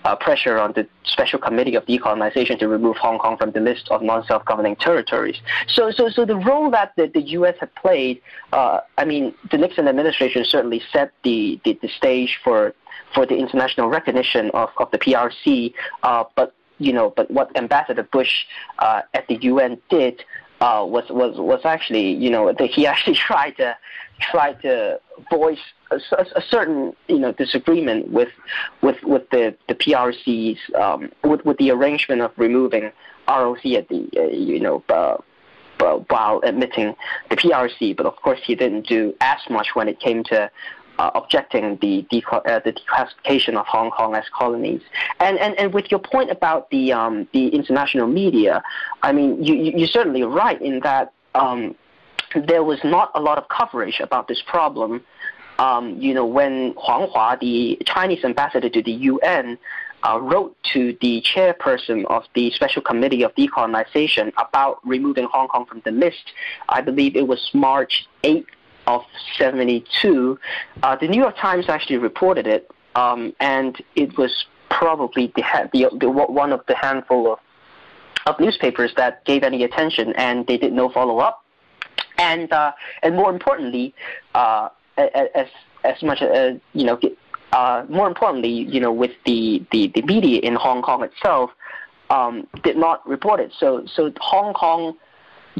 uh, 0.05 0.15
pressure 0.15 0.57
on 0.57 0.71
the 0.73 0.87
Special 1.03 1.39
Committee 1.39 1.75
of 1.75 1.85
Decolonization 1.85 2.57
to 2.59 2.67
remove 2.67 2.95
Hong 2.97 3.19
Kong 3.19 3.37
from 3.37 3.51
the 3.51 3.59
list 3.59 3.89
of 3.89 4.01
non-self-governing 4.01 4.77
territories. 4.77 5.37
So 5.67 5.91
so 5.91 6.09
so 6.09 6.25
the 6.25 6.37
role 6.37 6.71
that 6.71 6.93
the, 6.95 7.07
the 7.07 7.21
U.S. 7.39 7.55
had 7.59 7.73
played, 7.75 8.21
uh, 8.53 8.79
I 8.97 9.05
mean, 9.05 9.33
the 9.51 9.57
Nixon 9.57 9.87
administration 9.87 10.45
certainly 10.45 10.81
set 10.91 11.11
the, 11.23 11.59
the, 11.65 11.77
the 11.81 11.89
stage 11.89 12.39
for 12.43 12.73
for 13.13 13.25
the 13.25 13.35
international 13.35 13.89
recognition 13.89 14.51
of, 14.53 14.69
of 14.77 14.91
the 14.91 14.97
PRC, 14.97 15.73
uh, 16.03 16.23
but 16.35 16.53
you 16.77 16.93
know, 16.93 17.13
but 17.15 17.29
what 17.31 17.55
Ambassador 17.57 18.03
Bush 18.03 18.45
uh, 18.79 19.01
at 19.13 19.27
the 19.27 19.35
UN 19.41 19.77
did 19.89 20.23
uh, 20.61 20.85
was 20.87 21.05
was 21.09 21.37
was 21.37 21.61
actually, 21.65 22.11
you 22.11 22.29
know, 22.29 22.51
that 22.51 22.69
he 22.69 22.87
actually 22.91 23.15
tried 23.15 23.57
to 23.57 23.77
tried 24.19 24.61
to 24.61 24.99
voice 25.29 25.59
a, 25.91 25.97
a, 26.35 26.41
certain, 26.49 26.93
you 27.07 27.19
know, 27.19 27.31
disagreement 27.33 28.09
with 28.11 28.29
with 28.81 28.97
with 29.03 29.29
the 29.29 29.55
the 29.67 29.75
PRC's 29.75 30.59
um, 30.75 31.11
with 31.23 31.43
with 31.45 31.57
the 31.57 31.71
arrangement 31.71 32.21
of 32.21 32.31
removing 32.37 32.91
ROC 33.27 33.65
at 33.65 33.87
the, 33.89 34.09
uh, 34.17 34.27
you 34.27 34.59
know. 34.59 34.83
Uh, 34.89 35.17
while 36.09 36.39
admitting 36.45 36.95
the 37.29 37.35
PRC, 37.35 37.97
but 37.97 38.05
of 38.05 38.15
course 38.21 38.39
he 38.45 38.55
didn't 38.55 38.87
do 38.87 39.13
as 39.19 39.39
much 39.49 39.67
when 39.73 39.89
it 39.89 39.99
came 39.99 40.23
to 40.23 40.49
uh, 40.99 41.11
objecting 41.15 41.77
the, 41.81 42.05
uh, 42.31 42.59
the 42.59 42.73
declassification 42.73 43.55
of 43.55 43.65
Hong 43.65 43.91
Kong 43.91 44.15
as 44.15 44.25
colonies. 44.33 44.81
And, 45.19 45.37
and, 45.39 45.57
and 45.59 45.73
with 45.73 45.91
your 45.91 45.99
point 45.99 46.31
about 46.31 46.69
the, 46.69 46.93
um, 46.93 47.27
the 47.33 47.47
international 47.49 48.07
media, 48.07 48.63
I 49.03 49.11
mean, 49.11 49.43
you, 49.43 49.55
you're 49.55 49.87
certainly 49.87 50.23
right 50.23 50.61
in 50.61 50.79
that 50.81 51.13
um, 51.33 51.75
there 52.47 52.63
was 52.63 52.79
not 52.83 53.11
a 53.15 53.21
lot 53.21 53.37
of 53.37 53.47
coverage 53.49 53.99
about 53.99 54.27
this 54.27 54.41
problem. 54.45 55.03
Um, 55.59 55.99
you 56.01 56.13
know, 56.13 56.25
when 56.25 56.73
Huang 56.77 57.09
Hua, 57.09 57.37
the 57.39 57.79
Chinese 57.85 58.23
ambassador 58.23 58.69
to 58.69 58.81
the 58.81 58.91
UN, 58.91 59.57
uh, 60.03 60.19
wrote 60.19 60.55
to 60.73 60.95
the 61.01 61.21
chairperson 61.21 62.05
of 62.05 62.23
the 62.35 62.51
Special 62.51 62.81
Committee 62.81 63.23
of 63.23 63.33
Decolonization 63.35 64.31
about 64.37 64.85
removing 64.85 65.27
Hong 65.31 65.47
Kong 65.47 65.65
from 65.65 65.81
the 65.85 65.91
list. 65.91 66.31
I 66.69 66.81
believe 66.81 67.15
it 67.15 67.27
was 67.27 67.49
March 67.53 68.07
8th 68.23 68.45
of 68.87 69.03
72, 69.37 70.39
uh, 70.83 70.95
the 70.95 71.07
New 71.07 71.19
York 71.19 71.37
Times 71.37 71.69
actually 71.69 71.97
reported 71.97 72.47
it, 72.47 72.69
um, 72.95 73.33
and 73.39 73.81
it 73.95 74.17
was 74.17 74.45
probably 74.69 75.31
the, 75.35 75.43
the, 75.73 75.89
the, 75.99 76.09
one 76.09 76.51
of 76.51 76.61
the 76.67 76.75
handful 76.75 77.33
of, 77.33 77.39
of 78.25 78.39
newspapers 78.39 78.93
that 78.95 79.23
gave 79.25 79.43
any 79.43 79.63
attention, 79.63 80.13
and 80.13 80.45
they 80.47 80.57
did 80.57 80.73
no 80.73 80.89
follow 80.89 81.19
up. 81.19 81.43
And 82.17 82.51
uh, 82.53 82.71
and 83.03 83.15
more 83.15 83.29
importantly, 83.29 83.93
uh, 84.33 84.69
as 84.97 85.47
as 85.83 86.01
much 86.01 86.21
as 86.21 86.57
you 86.71 86.85
know, 86.85 86.97
uh, 87.51 87.85
more 87.89 88.07
importantly, 88.07 88.49
you 88.49 88.79
know, 88.79 88.91
with 88.91 89.11
the, 89.25 89.63
the, 89.71 89.87
the 89.95 90.01
media 90.01 90.39
in 90.41 90.55
Hong 90.55 90.81
Kong 90.81 91.03
itself, 91.03 91.51
um, 92.09 92.47
did 92.63 92.77
not 92.77 93.07
report 93.07 93.39
it. 93.39 93.51
So 93.57 93.85
so 93.85 94.11
Hong 94.19 94.53
Kong 94.53 94.95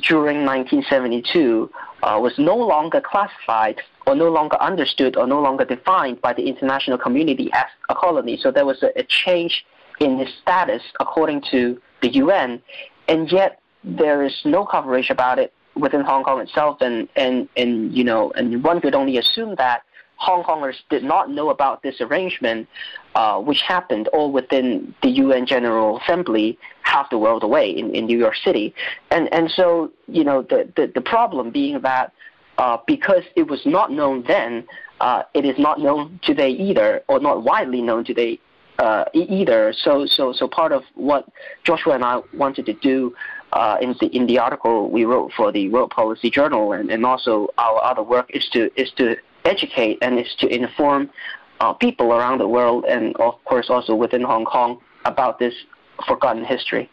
during 0.02 0.46
1972 0.46 1.70
uh, 2.04 2.20
was 2.22 2.34
no 2.38 2.56
longer 2.56 3.02
classified 3.02 3.82
or 4.06 4.16
no 4.16 4.30
longer 4.30 4.58
understood 4.62 5.16
or 5.16 5.26
no 5.26 5.42
longer 5.42 5.66
defined 5.66 6.22
by 6.22 6.34
the 6.34 6.44
international 6.48 6.98
community 6.98 7.50
as 7.54 7.66
a 7.90 7.96
colony. 7.96 8.38
So 8.42 8.52
there 8.52 8.66
was 8.66 8.84
a, 8.84 8.98
a 9.00 9.04
change 9.04 9.66
in 10.00 10.20
its 10.20 10.32
status 10.42 10.82
according 11.00 11.44
to 11.52 11.82
the 12.02 12.10
UN, 12.16 12.62
and 13.08 13.32
yet 13.32 13.62
there 13.84 14.24
is 14.24 14.34
no 14.44 14.66
coverage 14.66 15.10
about 15.10 15.40
it 15.40 15.54
within 15.76 16.02
Hong 16.02 16.24
Kong 16.24 16.42
itself, 16.42 16.78
and, 16.82 17.08
and, 17.16 17.48
and 17.56 17.94
you 17.96 18.04
know, 18.04 18.32
and 18.36 18.64
one 18.64 18.82
could 18.82 18.96
only 18.96 19.18
assume 19.18 19.56
that 19.56 19.84
Hong 20.18 20.44
Kongers 20.44 20.76
did 20.90 21.04
not 21.04 21.30
know 21.30 21.50
about 21.50 21.84
this 21.84 22.00
arrangement, 22.02 22.68
uh, 23.16 23.40
which 23.40 23.62
happened 23.62 24.08
all 24.10 24.32
within 24.32 24.94
the 25.02 25.10
UN 25.10 25.46
General 25.46 26.00
Assembly, 26.00 26.58
half 26.84 27.10
the 27.10 27.18
world 27.18 27.44
away 27.44 27.70
in, 27.70 27.94
in 27.94 28.06
New 28.06 28.18
York 28.18 28.36
City. 28.36 28.74
And, 29.12 29.32
and 29.34 29.52
so, 29.52 29.92
you 30.08 30.24
know, 30.24 30.42
the, 30.42 30.72
the, 30.76 30.92
the 30.94 31.02
problem 31.02 31.52
being 31.52 31.82
that 31.82 32.14
uh, 32.58 32.78
because 32.88 33.24
it 33.36 33.48
was 33.48 33.66
not 33.66 33.92
known 33.92 34.24
then, 34.28 34.66
uh, 35.02 35.24
it 35.34 35.46
is 35.46 35.58
not 35.60 35.80
known 35.80 36.20
today 36.24 36.50
either, 36.50 37.04
or 37.08 37.20
not 37.20 37.44
widely 37.44 37.82
known 37.82 38.06
today 38.06 38.40
uh, 38.80 39.06
either. 39.14 39.74
So, 39.74 40.06
so, 40.06 40.32
so 40.32 40.48
part 40.48 40.72
of 40.72 40.84
what 40.94 41.28
Joshua 41.64 41.96
and 41.96 42.04
I 42.04 42.22
wanted 42.34 42.66
to 42.68 42.74
do 42.74 43.14
uh, 43.54 43.78
in 43.82 43.96
the 44.00 44.08
in 44.08 44.26
the 44.26 44.40
article 44.40 44.90
we 44.90 45.06
wrote 45.06 45.32
for 45.34 45.52
the 45.52 45.70
World 45.70 45.92
Policy 45.92 46.30
Journal, 46.30 46.74
and, 46.74 46.90
and 46.90 47.06
also 47.06 47.48
our 47.58 47.84
other 47.84 48.04
work 48.04 48.30
is 48.32 48.48
to 48.50 48.70
is 48.80 48.92
to 48.98 49.16
educate 49.46 49.98
and 50.02 50.20
is 50.20 50.36
to 50.40 50.48
inform 50.48 51.10
uh, 51.60 51.74
people 51.74 52.14
around 52.14 52.40
the 52.40 52.48
world, 52.48 52.86
and 52.86 53.16
of 53.18 53.44
course 53.46 53.68
also 53.70 53.96
within 53.96 54.22
Hong 54.22 54.46
Kong, 54.46 54.80
about 55.06 55.40
this 55.40 55.54
forgotten 56.08 56.44
history. 56.44 56.90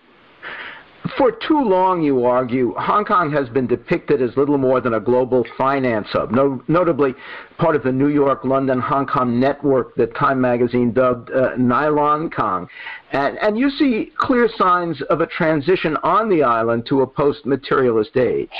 For 1.18 1.32
too 1.32 1.60
long, 1.60 2.00
you 2.00 2.24
argue, 2.24 2.74
Hong 2.78 3.04
Kong 3.04 3.32
has 3.32 3.48
been 3.48 3.66
depicted 3.66 4.22
as 4.22 4.36
little 4.36 4.56
more 4.56 4.80
than 4.80 4.94
a 4.94 5.00
global 5.00 5.44
finance 5.58 6.06
hub, 6.10 6.30
no, 6.30 6.62
notably 6.68 7.12
part 7.58 7.74
of 7.74 7.82
the 7.82 7.90
New 7.90 8.06
York, 8.06 8.44
London, 8.44 8.78
Hong 8.78 9.06
Kong 9.06 9.40
network 9.40 9.96
that 9.96 10.14
Time 10.14 10.40
magazine 10.40 10.92
dubbed 10.92 11.30
uh, 11.32 11.56
Nylon 11.58 12.30
Kong. 12.30 12.68
And, 13.10 13.36
and 13.38 13.58
you 13.58 13.68
see 13.70 14.12
clear 14.16 14.48
signs 14.56 15.02
of 15.10 15.20
a 15.20 15.26
transition 15.26 15.96
on 16.04 16.28
the 16.28 16.44
island 16.44 16.86
to 16.86 17.02
a 17.02 17.06
post 17.06 17.46
materialist 17.46 18.16
age. 18.16 18.50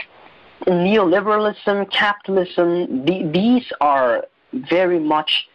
Neoliberalism, 0.67 1.91
capitalism, 1.91 3.05
the, 3.05 3.25
these 3.25 3.73
are 3.81 4.25
very 4.53 4.99
much 4.99 5.49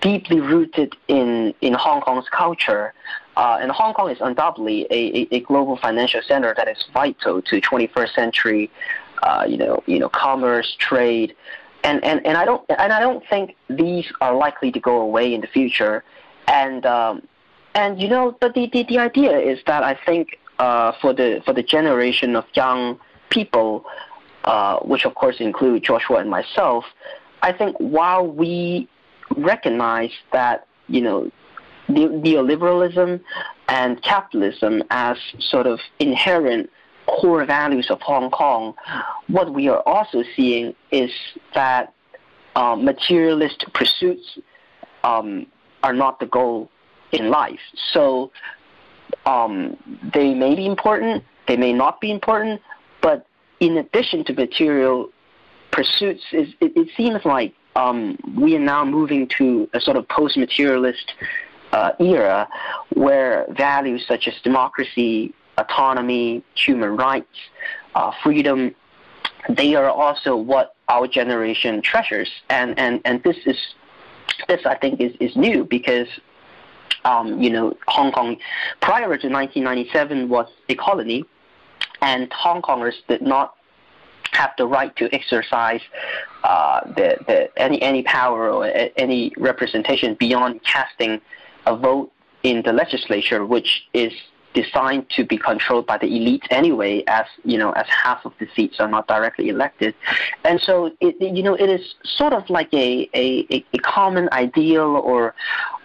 deeply 0.00 0.40
rooted 0.40 0.94
in, 1.08 1.54
in 1.60 1.74
Hong 1.74 2.00
Kong's 2.00 2.28
culture. 2.30 2.94
Uh, 3.36 3.58
and 3.60 3.70
Hong 3.70 3.94
Kong 3.94 4.10
is 4.10 4.18
undoubtedly 4.20 4.86
a, 4.90 5.20
a, 5.20 5.28
a, 5.36 5.40
global 5.40 5.76
financial 5.76 6.20
center 6.22 6.54
that 6.56 6.68
is 6.68 6.84
vital 6.92 7.42
to 7.42 7.60
21st 7.60 8.14
century, 8.14 8.70
uh, 9.22 9.44
you 9.48 9.56
know, 9.56 9.82
you 9.86 9.98
know, 9.98 10.08
commerce, 10.08 10.76
trade, 10.78 11.34
and, 11.84 12.02
and, 12.04 12.26
and 12.26 12.36
I 12.36 12.44
don't 12.44 12.64
and 12.68 12.92
I 12.92 13.00
don't 13.00 13.24
think 13.28 13.56
these 13.70 14.06
are 14.20 14.34
likely 14.34 14.72
to 14.72 14.80
go 14.80 15.00
away 15.00 15.32
in 15.32 15.40
the 15.40 15.46
future. 15.46 16.04
And 16.46 16.84
um, 16.84 17.22
and 17.74 18.00
you 18.00 18.08
know, 18.08 18.36
but 18.40 18.54
the, 18.54 18.68
the, 18.72 18.82
the 18.84 18.98
idea 18.98 19.38
is 19.38 19.60
that 19.66 19.84
I 19.84 19.94
think 19.94 20.38
uh, 20.58 20.92
for 21.00 21.12
the 21.12 21.42
for 21.44 21.52
the 21.52 21.62
generation 21.62 22.34
of 22.34 22.44
young 22.54 22.98
people, 23.30 23.84
uh, 24.44 24.78
which 24.80 25.04
of 25.04 25.14
course 25.14 25.36
include 25.40 25.82
Joshua 25.82 26.18
and 26.18 26.30
myself, 26.30 26.84
I 27.42 27.52
think 27.52 27.76
while 27.78 28.26
we 28.26 28.88
recognize 29.36 30.12
that 30.32 30.66
you 30.88 31.00
know 31.00 31.30
neoliberalism 31.88 33.20
and 33.68 34.02
capitalism 34.02 34.82
as 34.90 35.16
sort 35.38 35.66
of 35.66 35.80
inherent 35.98 36.70
core 37.06 37.44
values 37.44 37.90
of 37.90 38.00
Hong 38.02 38.30
Kong, 38.30 38.74
what 39.28 39.52
we 39.54 39.68
are 39.68 39.82
also 39.86 40.22
seeing 40.36 40.74
is 40.90 41.10
that 41.54 41.94
uh, 42.56 42.76
materialist 42.76 43.64
pursuits 43.72 44.38
um, 45.04 45.46
are 45.82 45.92
not 45.92 46.20
the 46.20 46.26
goal 46.26 46.70
in 47.12 47.30
life. 47.30 47.60
So 47.92 48.30
um, 49.26 49.76
they 50.12 50.34
may 50.34 50.54
be 50.54 50.66
important, 50.66 51.24
they 51.46 51.56
may 51.56 51.72
not 51.72 52.00
be 52.00 52.10
important, 52.10 52.60
in 53.60 53.76
addition 53.78 54.24
to 54.24 54.32
material 54.32 55.10
pursuits, 55.70 56.22
it, 56.32 56.54
it 56.60 56.88
seems 56.96 57.24
like 57.24 57.54
um, 57.76 58.18
we 58.36 58.56
are 58.56 58.60
now 58.60 58.84
moving 58.84 59.28
to 59.38 59.68
a 59.74 59.80
sort 59.80 59.96
of 59.96 60.08
post-materialist 60.08 61.12
uh, 61.72 61.92
era 62.00 62.48
where 62.94 63.46
values 63.50 64.04
such 64.06 64.26
as 64.26 64.34
democracy, 64.42 65.34
autonomy, 65.58 66.42
human 66.54 66.96
rights, 66.96 67.36
uh, 67.94 68.10
freedom, 68.22 68.74
they 69.48 69.74
are 69.74 69.90
also 69.90 70.36
what 70.36 70.74
our 70.88 71.06
generation 71.06 71.82
treasures. 71.82 72.30
And, 72.48 72.78
and, 72.78 73.00
and 73.04 73.22
this 73.22 73.36
is 73.46 73.56
this 74.46 74.64
I 74.64 74.76
think 74.76 75.00
is, 75.00 75.12
is 75.20 75.34
new 75.36 75.64
because 75.64 76.08
um, 77.04 77.40
you 77.40 77.50
know 77.50 77.76
Hong 77.88 78.12
Kong 78.12 78.36
prior 78.80 79.06
to 79.06 79.28
1997 79.28 80.28
was 80.28 80.46
a 80.68 80.74
colony, 80.74 81.24
and 82.00 82.32
Hong 82.32 82.62
Kongers 82.62 82.94
did 83.08 83.22
not 83.22 83.54
have 84.32 84.50
the 84.58 84.66
right 84.66 84.94
to 84.96 85.12
exercise 85.14 85.80
uh, 86.44 86.80
the, 86.84 87.16
the, 87.26 87.60
any 87.60 87.80
any 87.82 88.02
power 88.02 88.50
or 88.50 88.70
any 88.96 89.32
representation 89.36 90.14
beyond 90.14 90.62
casting 90.64 91.20
a 91.66 91.76
vote 91.76 92.12
in 92.42 92.62
the 92.62 92.72
legislature, 92.72 93.44
which 93.44 93.86
is 93.94 94.12
designed 94.54 95.08
to 95.10 95.24
be 95.24 95.36
controlled 95.36 95.86
by 95.86 95.98
the 95.98 96.06
elite 96.06 96.44
anyway, 96.50 97.04
as 97.06 97.26
you 97.44 97.58
know, 97.58 97.72
as 97.72 97.86
half 97.88 98.24
of 98.24 98.32
the 98.38 98.48
seats 98.54 98.80
are 98.80 98.88
not 98.88 99.06
directly 99.06 99.48
elected, 99.48 99.94
and 100.44 100.60
so 100.60 100.90
it, 101.00 101.16
you 101.20 101.42
know 101.42 101.54
it 101.54 101.68
is 101.68 101.94
sort 102.04 102.32
of 102.32 102.48
like 102.48 102.72
a 102.72 103.08
a, 103.14 103.64
a 103.72 103.78
common 103.78 104.28
ideal 104.32 104.96
or 104.96 105.34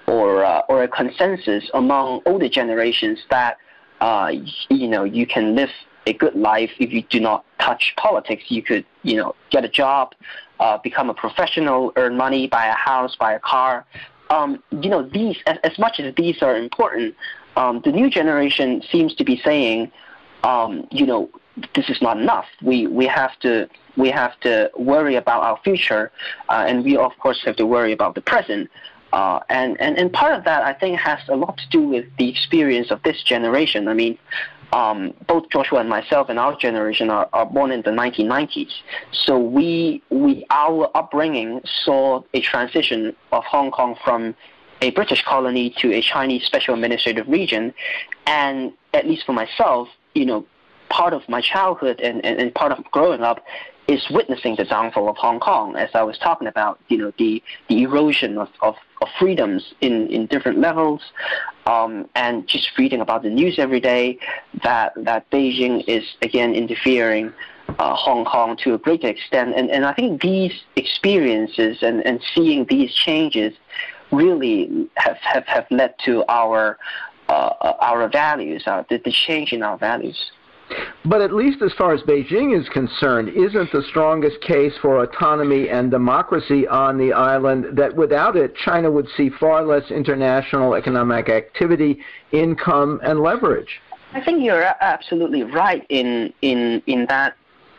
or 0.08 0.44
uh, 0.44 0.62
or 0.70 0.84
a 0.84 0.88
consensus 0.88 1.70
among 1.74 2.22
older 2.26 2.50
generations 2.50 3.20
that 3.30 3.58
uh, 4.02 4.32
you 4.70 4.88
know 4.88 5.04
you 5.04 5.26
can 5.26 5.56
live 5.56 5.70
a 6.06 6.14
good 6.14 6.36
life 6.36 6.72
if 6.80 6.92
you 6.92 7.02
do 7.04 7.20
not 7.20 7.46
touch 7.60 7.94
politics. 7.98 8.44
You 8.48 8.62
could, 8.62 8.86
you 9.04 9.16
know, 9.16 9.36
get 9.50 9.64
a 9.64 9.70
job, 9.70 10.14
uh, 10.60 10.78
become 10.78 11.10
a 11.10 11.14
professional, 11.14 11.94
earn 11.96 12.18
money, 12.18 12.48
buy 12.48 12.66
a 12.68 12.74
house, 12.74 13.16
buy 13.16 13.34
a 13.34 13.40
car. 13.40 13.86
Um, 14.30 14.62
you 14.72 14.90
know, 14.90 15.04
these 15.04 15.38
as, 15.48 15.58
as 15.64 15.78
much 15.80 16.00
as 16.00 16.14
these 16.16 16.42
are 16.42 16.56
important, 16.58 17.16
um, 17.56 17.82
the 17.84 17.92
new 17.92 18.10
generation 18.10 18.82
seems 18.92 19.14
to 19.16 19.24
be 19.24 19.40
saying, 19.44 19.92
um, 20.44 20.88
you 20.92 21.06
know, 21.06 21.30
this 21.76 21.90
is 21.90 22.02
not 22.02 22.18
enough. 22.18 22.48
We 22.62 22.88
we 22.88 23.06
have 23.06 23.38
to 23.40 23.70
we 23.96 24.10
have 24.10 24.40
to 24.42 24.72
worry 24.78 25.16
about 25.16 25.44
our 25.44 25.60
future, 25.64 26.12
uh, 26.50 26.66
and 26.68 26.84
we 26.84 26.98
of 26.98 27.12
course 27.20 27.42
have 27.46 27.56
to 27.58 27.66
worry 27.66 27.92
about 27.92 28.16
the 28.16 28.22
present. 28.22 28.70
Uh, 29.14 29.40
and, 29.50 29.80
and, 29.80 29.96
and 29.96 30.12
part 30.12 30.34
of 30.34 30.44
that, 30.44 30.64
I 30.64 30.74
think, 30.74 31.00
has 31.00 31.20
a 31.30 31.36
lot 31.36 31.56
to 31.58 31.70
do 31.70 31.82
with 31.88 32.06
the 32.18 32.28
experience 32.28 32.90
of 32.90 33.02
this 33.04 33.22
generation. 33.22 33.88
I 33.88 33.94
mean, 33.94 34.18
um, 34.74 35.14
both 35.28 35.48
Joshua 35.52 35.82
and 35.82 35.90
myself 35.90 36.30
and 36.30 36.40
our 36.40 36.58
generation 36.58 37.12
are, 37.12 37.30
are 37.32 37.46
born 37.46 37.72
in 37.72 37.84
the 37.84 37.92
1990s. 37.92 38.72
So 39.12 39.38
we, 39.38 40.02
we, 40.10 40.48
our 40.50 40.90
upbringing 40.98 41.62
saw 41.86 42.24
a 42.34 42.42
transition 42.42 43.16
of 43.32 43.44
Hong 43.44 43.70
Kong 43.70 43.96
from 44.04 44.34
a 44.82 44.90
British 44.90 45.24
colony 45.24 45.76
to 45.78 45.94
a 45.94 46.02
Chinese 46.02 46.44
special 46.46 46.74
administrative 46.74 47.28
region. 47.28 47.72
And 48.26 48.74
at 48.96 49.06
least 49.06 49.28
for 49.28 49.34
myself, 49.34 49.90
you 50.16 50.26
know, 50.26 50.44
part 50.90 51.14
of 51.14 51.22
my 51.30 51.42
childhood 51.42 52.02
and, 52.02 52.26
and, 52.26 52.40
and 52.40 52.54
part 52.56 52.72
of 52.72 52.84
growing 52.86 53.22
up 53.22 53.46
is 53.88 54.06
witnessing 54.10 54.56
the 54.56 54.64
downfall 54.64 55.10
of 55.10 55.18
Hong 55.18 55.40
Kong, 55.40 55.76
as 55.76 55.90
I 55.94 56.04
was 56.04 56.18
talking 56.18 56.48
about, 56.48 56.80
you 56.88 56.98
know, 56.98 57.12
the, 57.18 57.44
the 57.68 57.84
erosion 57.84 58.38
of, 58.38 58.50
of, 58.62 58.76
of 59.02 59.08
freedoms 59.20 59.74
in, 59.82 60.08
in 60.08 60.26
different 60.28 60.60
levels, 60.60 61.02
um, 61.66 62.08
and 62.16 62.48
just 62.48 62.78
reading 62.78 63.02
about 63.02 63.24
the 63.24 63.30
news 63.30 63.60
every 63.60 63.82
day 63.82 64.18
that, 64.64 64.94
that 64.96 65.30
Beijing 65.32 65.84
is 65.88 66.04
again 66.22 66.54
interfering 66.54 67.34
uh, 67.80 67.96
Hong 67.96 68.24
Kong 68.26 68.58
to 68.64 68.74
a 68.74 68.78
great 68.78 69.04
extent. 69.04 69.54
And, 69.56 69.70
and 69.70 69.86
I 69.86 69.94
think 69.94 70.22
these 70.22 70.54
experiences 70.76 71.80
and, 71.82 72.06
and 72.06 72.22
seeing 72.34 72.66
these 72.66 72.94
changes 72.94 73.54
really 74.12 74.90
have, 74.96 75.18
have, 75.18 75.46
have 75.48 75.66
led 75.72 75.96
to 76.06 76.24
our, 76.30 76.78
uh, 77.28 77.74
our 77.82 78.08
values, 78.08 78.64
uh, 78.66 78.84
the, 78.90 78.98
the 78.98 79.12
change 79.12 79.52
in 79.52 79.64
our 79.64 79.78
values. 79.78 80.32
But 81.06 81.22
at 81.22 81.34
least 81.34 81.62
as 81.62 81.74
far 81.74 81.94
as 81.94 82.02
Beijing 82.02 82.58
is 82.60 82.68
concerned, 82.70 83.30
isn't 83.30 83.72
the 83.72 83.84
strongest 83.90 84.40
case 84.42 84.74
for 84.82 85.04
autonomy 85.04 85.70
and 85.70 85.92
democracy 85.92 86.68
on 86.68 86.98
the 86.98 87.12
island 87.14 87.78
that 87.78 87.96
without 87.96 88.36
it, 88.36 88.56
China 88.56 88.90
would 88.90 89.08
see 89.18 89.30
far 89.30 89.64
less 89.64 89.92
international 89.92 90.76
economic 90.76 91.30
activity, 91.30 92.00
income, 92.32 93.02
and 93.04 93.20
leverage? 93.20 93.82
I 94.14 94.22
think 94.22 94.44
you're 94.44 94.64
absolutely 94.80 95.44
right 95.44 95.86
in 95.90 96.34
in 96.42 96.82
in 96.86 97.06
that. 97.08 97.36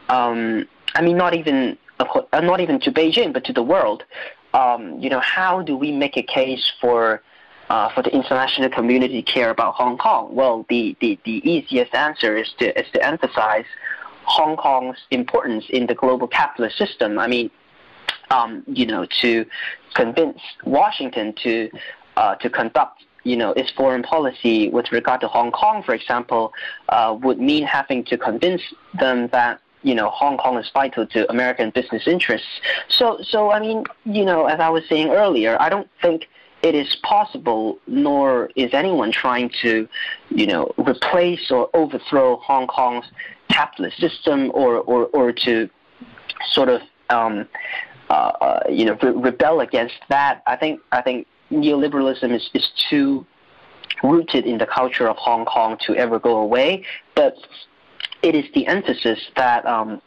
Um, 0.09 0.67
I 0.95 1.03
mean, 1.03 1.17
not 1.17 1.35
even 1.35 1.79
uh, 2.01 2.41
not 2.41 2.61
even 2.61 2.81
to 2.81 2.93
Beijing, 2.93 3.33
but 3.33 3.45
to 3.45 3.53
the 3.53 3.63
world. 3.63 4.05
Um, 4.53 4.99
you 5.01 5.11
know, 5.11 5.21
how 5.21 5.63
do 5.63 5.77
we 5.77 5.91
make 5.93 6.17
a 6.17 6.23
case 6.23 6.73
for 6.81 7.23
uh, 7.75 7.89
for 7.93 8.03
the 8.03 8.13
international 8.15 8.71
community 8.71 9.21
care 9.21 9.51
about 9.51 9.75
Hong 9.75 9.99
Kong? 9.99 10.33
Well, 10.33 10.65
the, 10.69 10.97
the, 11.01 11.19
the 11.25 11.39
easiest 11.55 11.93
answer 11.93 12.37
is 12.37 12.49
to, 12.61 12.67
is 12.81 12.87
to 12.93 13.05
emphasize 13.05 13.65
Hong 14.37 14.57
Kong's 14.57 14.99
importance 15.11 15.65
in 15.71 15.89
the 15.89 15.95
global 15.95 16.29
capitalist 16.29 16.79
system. 16.79 17.19
I 17.19 17.27
mean, 17.27 17.51
um, 18.31 18.63
you 18.69 18.87
know, 18.87 19.07
to 19.23 19.45
convince 19.95 20.41
Washington 20.65 21.35
to 21.43 21.69
uh, 22.17 22.37
to 22.37 22.49
conduct 22.49 23.03
you 23.25 23.37
know 23.37 23.51
its 23.53 23.71
foreign 23.73 24.05
policy 24.05 24.69
with 24.69 24.93
regard 24.93 25.21
to 25.23 25.29
Hong 25.29 25.51
Kong, 25.51 25.83
for 25.83 25.95
example, 25.95 26.53
uh, 26.91 27.17
would 27.25 27.41
mean 27.41 27.65
having 27.65 28.05
to 28.05 28.17
convince 28.17 28.63
them 29.01 29.29
that 29.33 29.61
you 29.83 29.97
know 29.97 30.11
Hong 30.11 30.37
Kong 30.39 30.57
is 30.59 30.71
vital 30.73 31.07
to 31.09 31.29
American 31.29 31.71
business 31.71 32.07
interests. 32.07 32.53
So 32.89 33.19
so 33.23 33.51
I 33.51 33.59
mean 33.59 33.85
you 34.05 34.25
know 34.25 34.47
as 34.47 34.61
I 34.61 34.71
was 34.71 34.85
saying 34.89 35.09
earlier, 35.09 35.61
I 35.61 35.69
don't 35.69 35.89
think 36.01 36.29
it 36.65 36.75
is 36.75 36.97
possible, 37.03 37.79
nor 37.87 38.49
is 38.57 38.73
anyone 38.73 39.13
trying 39.13 39.51
to, 39.61 39.87
you 40.31 40.47
know, 40.47 40.73
replace 40.79 41.51
or 41.51 41.69
overthrow 41.75 42.37
Hong 42.37 42.67
Kong's 42.67 43.05
capitalist 43.51 43.99
system 44.01 44.51
or, 44.55 44.79
or, 44.79 45.05
or 45.09 45.31
to 45.31 45.69
sort 46.53 46.71
of, 46.71 46.81
um, 47.11 47.47
uh, 48.09 48.13
uh, 48.13 48.61
you 48.71 48.87
know, 48.87 48.97
re- 49.03 49.11
rebel 49.11 49.61
against 49.61 49.97
that. 50.09 50.43
I 50.47 50.57
think, 50.57 50.81
I 50.91 51.03
think 51.03 51.27
neoliberalism 51.53 52.35
is, 52.35 52.49
is 52.55 52.67
too 52.89 53.27
rooted 54.03 54.47
in 54.47 54.57
the 54.57 54.67
culture 54.67 55.07
of 55.07 55.19
Hong 55.19 55.45
Kong 55.45 55.77
to 55.83 55.95
ever 55.97 56.19
go 56.19 56.39
away. 56.39 56.87
But 57.15 57.37
it 58.23 58.35
is 58.35 58.47
the 58.55 58.67
emphasis 58.67 59.21
that 59.37 59.67
um, 59.67 60.01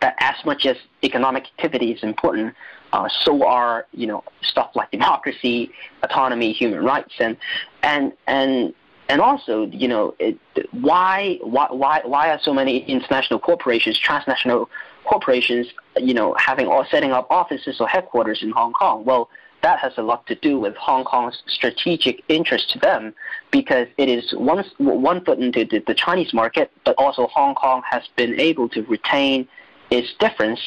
that 0.00 0.14
as 0.20 0.36
much 0.44 0.64
as 0.64 0.76
economic 1.02 1.44
activity 1.44 1.90
is 1.90 2.02
important, 2.04 2.54
Uh, 2.92 3.08
so 3.24 3.44
are 3.46 3.86
you 3.92 4.06
know 4.06 4.22
stuff 4.42 4.70
like 4.74 4.90
democracy, 4.90 5.70
autonomy, 6.02 6.52
human 6.52 6.84
rights, 6.84 7.14
and 7.18 7.36
and 7.82 8.12
and 8.26 8.74
and 9.08 9.20
also 9.20 9.66
you 9.66 9.88
know 9.88 10.14
it, 10.18 10.38
why 10.72 11.38
why 11.42 11.68
why 11.70 12.00
why 12.04 12.30
are 12.30 12.38
so 12.42 12.52
many 12.52 12.78
international 12.84 13.40
corporations, 13.40 13.98
transnational 13.98 14.68
corporations, 15.04 15.66
you 15.96 16.14
know, 16.14 16.34
having 16.38 16.66
or 16.66 16.86
setting 16.86 17.12
up 17.12 17.26
offices 17.30 17.80
or 17.80 17.88
headquarters 17.88 18.42
in 18.42 18.50
Hong 18.50 18.72
Kong? 18.72 19.04
Well, 19.04 19.28
that 19.62 19.78
has 19.78 19.92
a 19.96 20.02
lot 20.02 20.26
to 20.26 20.34
do 20.34 20.58
with 20.58 20.74
Hong 20.76 21.04
Kong's 21.04 21.42
strategic 21.46 22.22
interest 22.28 22.70
to 22.70 22.78
them 22.78 23.14
because 23.50 23.86
it 23.96 24.08
is 24.08 24.32
one, 24.32 24.64
one 24.78 25.24
foot 25.24 25.38
into 25.38 25.64
the, 25.64 25.78
the 25.86 25.94
Chinese 25.94 26.34
market, 26.34 26.70
but 26.84 26.96
also 26.98 27.28
Hong 27.28 27.54
Kong 27.54 27.82
has 27.88 28.02
been 28.16 28.38
able 28.40 28.68
to 28.70 28.82
retain 28.82 29.48
its 29.92 30.14
difference, 30.18 30.60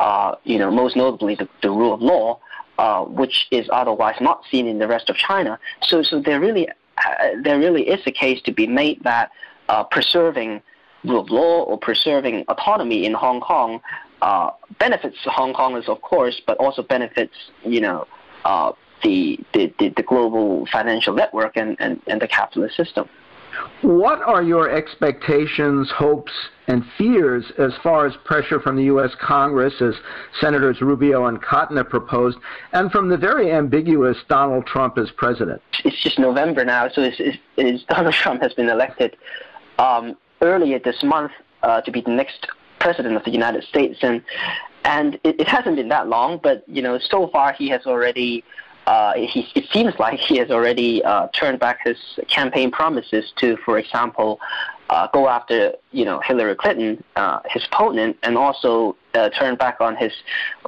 uh, 0.00 0.34
you 0.44 0.58
know, 0.58 0.70
most 0.70 0.96
notably 0.96 1.36
the, 1.36 1.48
the 1.62 1.70
rule 1.70 1.94
of 1.94 2.02
law, 2.02 2.40
uh, 2.78 3.04
which 3.04 3.46
is 3.52 3.68
otherwise 3.72 4.16
not 4.20 4.42
seen 4.50 4.66
in 4.66 4.78
the 4.78 4.88
rest 4.88 5.08
of 5.08 5.16
China. 5.16 5.58
So, 5.82 6.02
so 6.02 6.20
there 6.20 6.40
really, 6.40 6.68
uh, 6.68 6.72
there 7.42 7.58
really 7.58 7.88
is 7.88 8.00
a 8.06 8.10
case 8.10 8.42
to 8.42 8.52
be 8.52 8.66
made 8.66 9.02
that 9.04 9.30
uh, 9.68 9.84
preserving 9.84 10.60
rule 11.04 11.20
of 11.20 11.30
law 11.30 11.62
or 11.62 11.78
preserving 11.78 12.44
autonomy 12.48 13.06
in 13.06 13.14
Hong 13.14 13.40
Kong 13.40 13.80
uh, 14.22 14.50
benefits 14.78 15.18
Hong 15.24 15.54
Kongers, 15.54 15.88
of 15.88 16.00
course, 16.00 16.40
but 16.46 16.56
also 16.58 16.82
benefits, 16.82 17.34
you 17.62 17.80
know, 17.80 18.06
the, 19.02 19.38
the, 19.52 19.72
the, 19.78 20.02
global 20.02 20.66
financial 20.66 21.14
network 21.14 21.56
and, 21.56 21.76
and, 21.78 22.00
and 22.06 22.20
the 22.20 22.26
capitalist 22.26 22.74
system. 22.74 23.08
What 23.82 24.22
are 24.22 24.42
your 24.42 24.70
expectations, 24.70 25.90
hopes, 25.90 26.32
and 26.66 26.84
fears 26.96 27.44
as 27.58 27.72
far 27.82 28.06
as 28.06 28.14
pressure 28.24 28.60
from 28.60 28.76
the 28.76 28.84
U.S. 28.84 29.10
Congress, 29.20 29.74
as 29.80 29.94
Senators 30.40 30.80
Rubio 30.80 31.26
and 31.26 31.42
Cotton 31.42 31.76
have 31.76 31.90
proposed, 31.90 32.38
and 32.72 32.90
from 32.90 33.08
the 33.08 33.16
very 33.16 33.52
ambiguous 33.52 34.16
Donald 34.28 34.66
Trump 34.66 34.96
as 34.98 35.10
president? 35.10 35.60
It's 35.84 36.02
just 36.02 36.18
November 36.18 36.64
now, 36.64 36.88
so 36.88 37.02
it's, 37.02 37.16
it's, 37.18 37.38
it's 37.56 37.84
Donald 37.88 38.14
Trump 38.14 38.40
has 38.42 38.54
been 38.54 38.68
elected 38.68 39.16
um, 39.78 40.16
earlier 40.40 40.78
this 40.78 41.02
month 41.02 41.32
uh, 41.62 41.80
to 41.82 41.90
be 41.90 42.00
the 42.00 42.10
next 42.10 42.46
president 42.80 43.16
of 43.16 43.24
the 43.24 43.30
United 43.30 43.64
States, 43.64 43.98
and 44.02 44.22
and 44.84 45.14
it, 45.24 45.40
it 45.40 45.48
hasn't 45.48 45.76
been 45.76 45.88
that 45.88 46.08
long, 46.08 46.38
but 46.42 46.62
you 46.68 46.82
know, 46.82 46.98
so 46.98 47.28
far 47.28 47.52
he 47.52 47.68
has 47.70 47.86
already. 47.86 48.44
Uh, 48.86 49.14
he, 49.14 49.48
it 49.54 49.64
seems 49.72 49.94
like 49.98 50.18
he 50.18 50.36
has 50.36 50.50
already 50.50 51.02
uh, 51.04 51.28
turned 51.28 51.58
back 51.58 51.78
his 51.84 51.96
campaign 52.28 52.70
promises 52.70 53.32
to, 53.36 53.56
for 53.64 53.78
example, 53.78 54.40
uh, 54.90 55.08
go 55.12 55.28
after 55.28 55.72
you 55.92 56.04
know 56.04 56.20
Hillary 56.20 56.54
Clinton, 56.54 57.02
uh, 57.16 57.40
his 57.48 57.66
opponent, 57.72 58.16
and 58.22 58.36
also 58.36 58.94
uh, 59.14 59.30
turn 59.30 59.56
back 59.56 59.80
on 59.80 59.96
his 59.96 60.12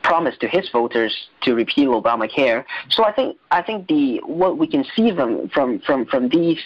promise 0.03 0.37
to 0.39 0.49
his 0.49 0.69
voters 0.71 1.29
to 1.43 1.55
repeal 1.55 2.01
Obamacare. 2.01 2.65
So 2.89 3.05
I 3.05 3.13
think 3.13 3.37
I 3.51 3.63
think 3.63 3.89
the 3.89 4.23
what 4.25 4.57
we 4.57 4.67
can 4.67 4.85
see 4.97 5.15
from 5.15 5.49
from 5.51 5.81
from 5.81 6.07
from 6.07 6.31
these 6.31 6.61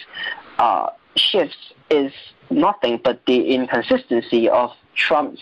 shifts 1.17 1.57
is 1.89 2.13
nothing 2.49 2.99
but 3.03 3.19
the 3.25 3.53
inconsistency 3.53 4.47
of 4.47 4.71
Trump's 4.95 5.41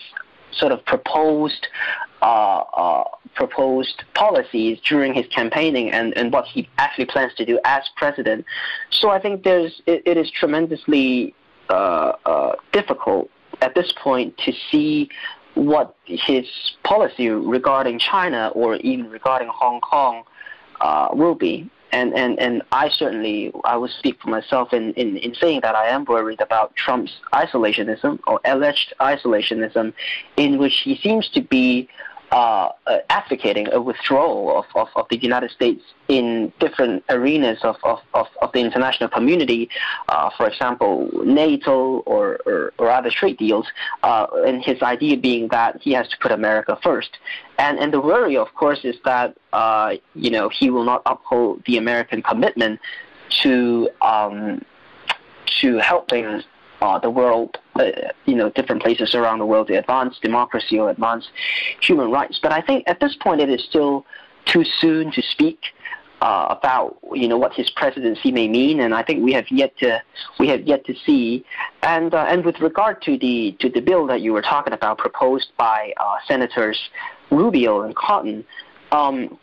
sort 0.52 0.72
of 0.72 0.84
proposed 0.84 1.68
uh, 2.22 3.04
proposed 3.34 4.04
policies 4.14 4.78
during 4.86 5.14
his 5.14 5.26
campaigning 5.28 5.90
and, 5.90 6.16
and 6.16 6.32
what 6.32 6.46
he 6.46 6.68
actually 6.78 7.06
plans 7.06 7.32
to 7.34 7.44
do 7.44 7.58
as 7.64 7.88
president. 7.96 8.44
So 8.90 9.10
I 9.10 9.20
think 9.20 9.44
there's 9.44 9.80
it, 9.86 10.02
it 10.04 10.16
is 10.16 10.30
tremendously 10.30 11.34
uh, 11.68 12.12
uh 12.24 12.52
difficult 12.72 13.30
at 13.60 13.74
this 13.74 13.92
point 13.92 14.36
to 14.38 14.52
see 14.70 15.08
what 15.54 15.94
his 16.04 16.46
policy 16.84 17.28
regarding 17.28 17.98
China 17.98 18.50
or 18.54 18.76
even 18.76 19.10
regarding 19.10 19.48
Hong 19.48 19.80
Kong 19.80 20.24
uh, 20.80 21.08
will 21.12 21.34
be 21.34 21.70
and, 21.92 22.14
and, 22.14 22.38
and 22.38 22.62
I 22.72 22.88
certainly 22.88 23.52
I 23.64 23.76
will 23.76 23.88
speak 23.88 24.20
for 24.22 24.28
myself 24.28 24.72
in, 24.72 24.92
in, 24.94 25.16
in 25.16 25.34
saying 25.34 25.60
that 25.62 25.74
I 25.74 25.88
am 25.88 26.04
worried 26.04 26.40
about 26.40 26.74
Trump's 26.76 27.12
isolationism 27.32 28.20
or 28.26 28.40
alleged 28.44 28.94
isolationism, 29.00 29.92
in 30.36 30.58
which 30.58 30.80
he 30.84 30.96
seems 30.96 31.28
to 31.30 31.40
be 31.40 31.88
uh, 32.30 32.68
advocating 33.08 33.72
a 33.72 33.80
withdrawal 33.80 34.58
of, 34.58 34.64
of, 34.74 34.88
of, 34.96 35.06
the 35.10 35.16
United 35.16 35.50
States 35.50 35.82
in 36.08 36.52
different 36.60 37.02
arenas 37.08 37.58
of, 37.62 37.76
of, 37.82 37.98
of, 38.14 38.26
of 38.40 38.52
the 38.52 38.60
international 38.60 39.08
community, 39.08 39.68
uh, 40.08 40.30
for 40.36 40.46
example, 40.46 41.10
NATO 41.24 41.98
or, 42.06 42.38
or, 42.46 42.72
or 42.78 42.90
other 42.90 43.10
trade 43.10 43.36
deals, 43.36 43.66
uh, 44.02 44.26
and 44.46 44.62
his 44.64 44.80
idea 44.82 45.16
being 45.16 45.48
that 45.48 45.80
he 45.82 45.92
has 45.92 46.08
to 46.08 46.16
put 46.18 46.30
America 46.30 46.78
first. 46.82 47.18
And, 47.58 47.78
and 47.78 47.92
the 47.92 48.00
worry, 48.00 48.36
of 48.36 48.54
course, 48.54 48.84
is 48.84 48.96
that 49.04 49.36
uh, 49.52 49.96
you 50.14 50.30
know 50.30 50.48
he 50.48 50.70
will 50.70 50.84
not 50.84 51.02
uphold 51.06 51.62
the 51.66 51.76
American 51.76 52.22
commitment 52.22 52.80
to 53.42 53.90
um, 54.02 54.64
to 55.60 55.78
helping 55.78 56.42
uh, 56.80 56.98
the 56.98 57.10
world, 57.10 57.58
uh, 57.76 57.90
you 58.26 58.34
know, 58.34 58.50
different 58.50 58.82
places 58.82 59.14
around 59.14 59.38
the 59.38 59.46
world 59.46 59.68
to 59.68 59.78
advance 59.78 60.18
democracy 60.20 60.78
or 60.78 60.90
advance 60.90 61.28
human 61.80 62.10
rights. 62.10 62.38
But 62.42 62.52
I 62.52 62.60
think 62.60 62.84
at 62.86 63.00
this 63.00 63.16
point 63.16 63.40
it 63.40 63.50
is 63.50 63.62
still 63.64 64.06
too 64.46 64.64
soon 64.64 65.12
to 65.12 65.22
speak 65.22 65.60
uh, 66.20 66.46
about 66.50 66.98
you 67.12 67.26
know 67.26 67.38
what 67.38 67.52
his 67.54 67.70
presidency 67.70 68.30
may 68.30 68.46
mean, 68.46 68.80
and 68.80 68.94
I 68.94 69.02
think 69.02 69.24
we 69.24 69.32
have 69.32 69.46
yet 69.50 69.76
to 69.78 70.02
we 70.38 70.48
have 70.48 70.62
yet 70.62 70.84
to 70.86 70.94
see. 71.06 71.44
And 71.82 72.14
uh, 72.14 72.26
and 72.28 72.44
with 72.44 72.60
regard 72.60 73.00
to 73.02 73.18
the 73.18 73.56
to 73.60 73.70
the 73.70 73.80
bill 73.80 74.06
that 74.06 74.20
you 74.20 74.32
were 74.32 74.42
talking 74.42 74.72
about, 74.72 74.98
proposed 74.98 75.52
by 75.56 75.94
uh, 75.98 76.16
Senators 76.28 76.78
Rubio 77.30 77.82
and 77.82 77.96
Cotton, 77.96 78.44
um, 78.92 79.38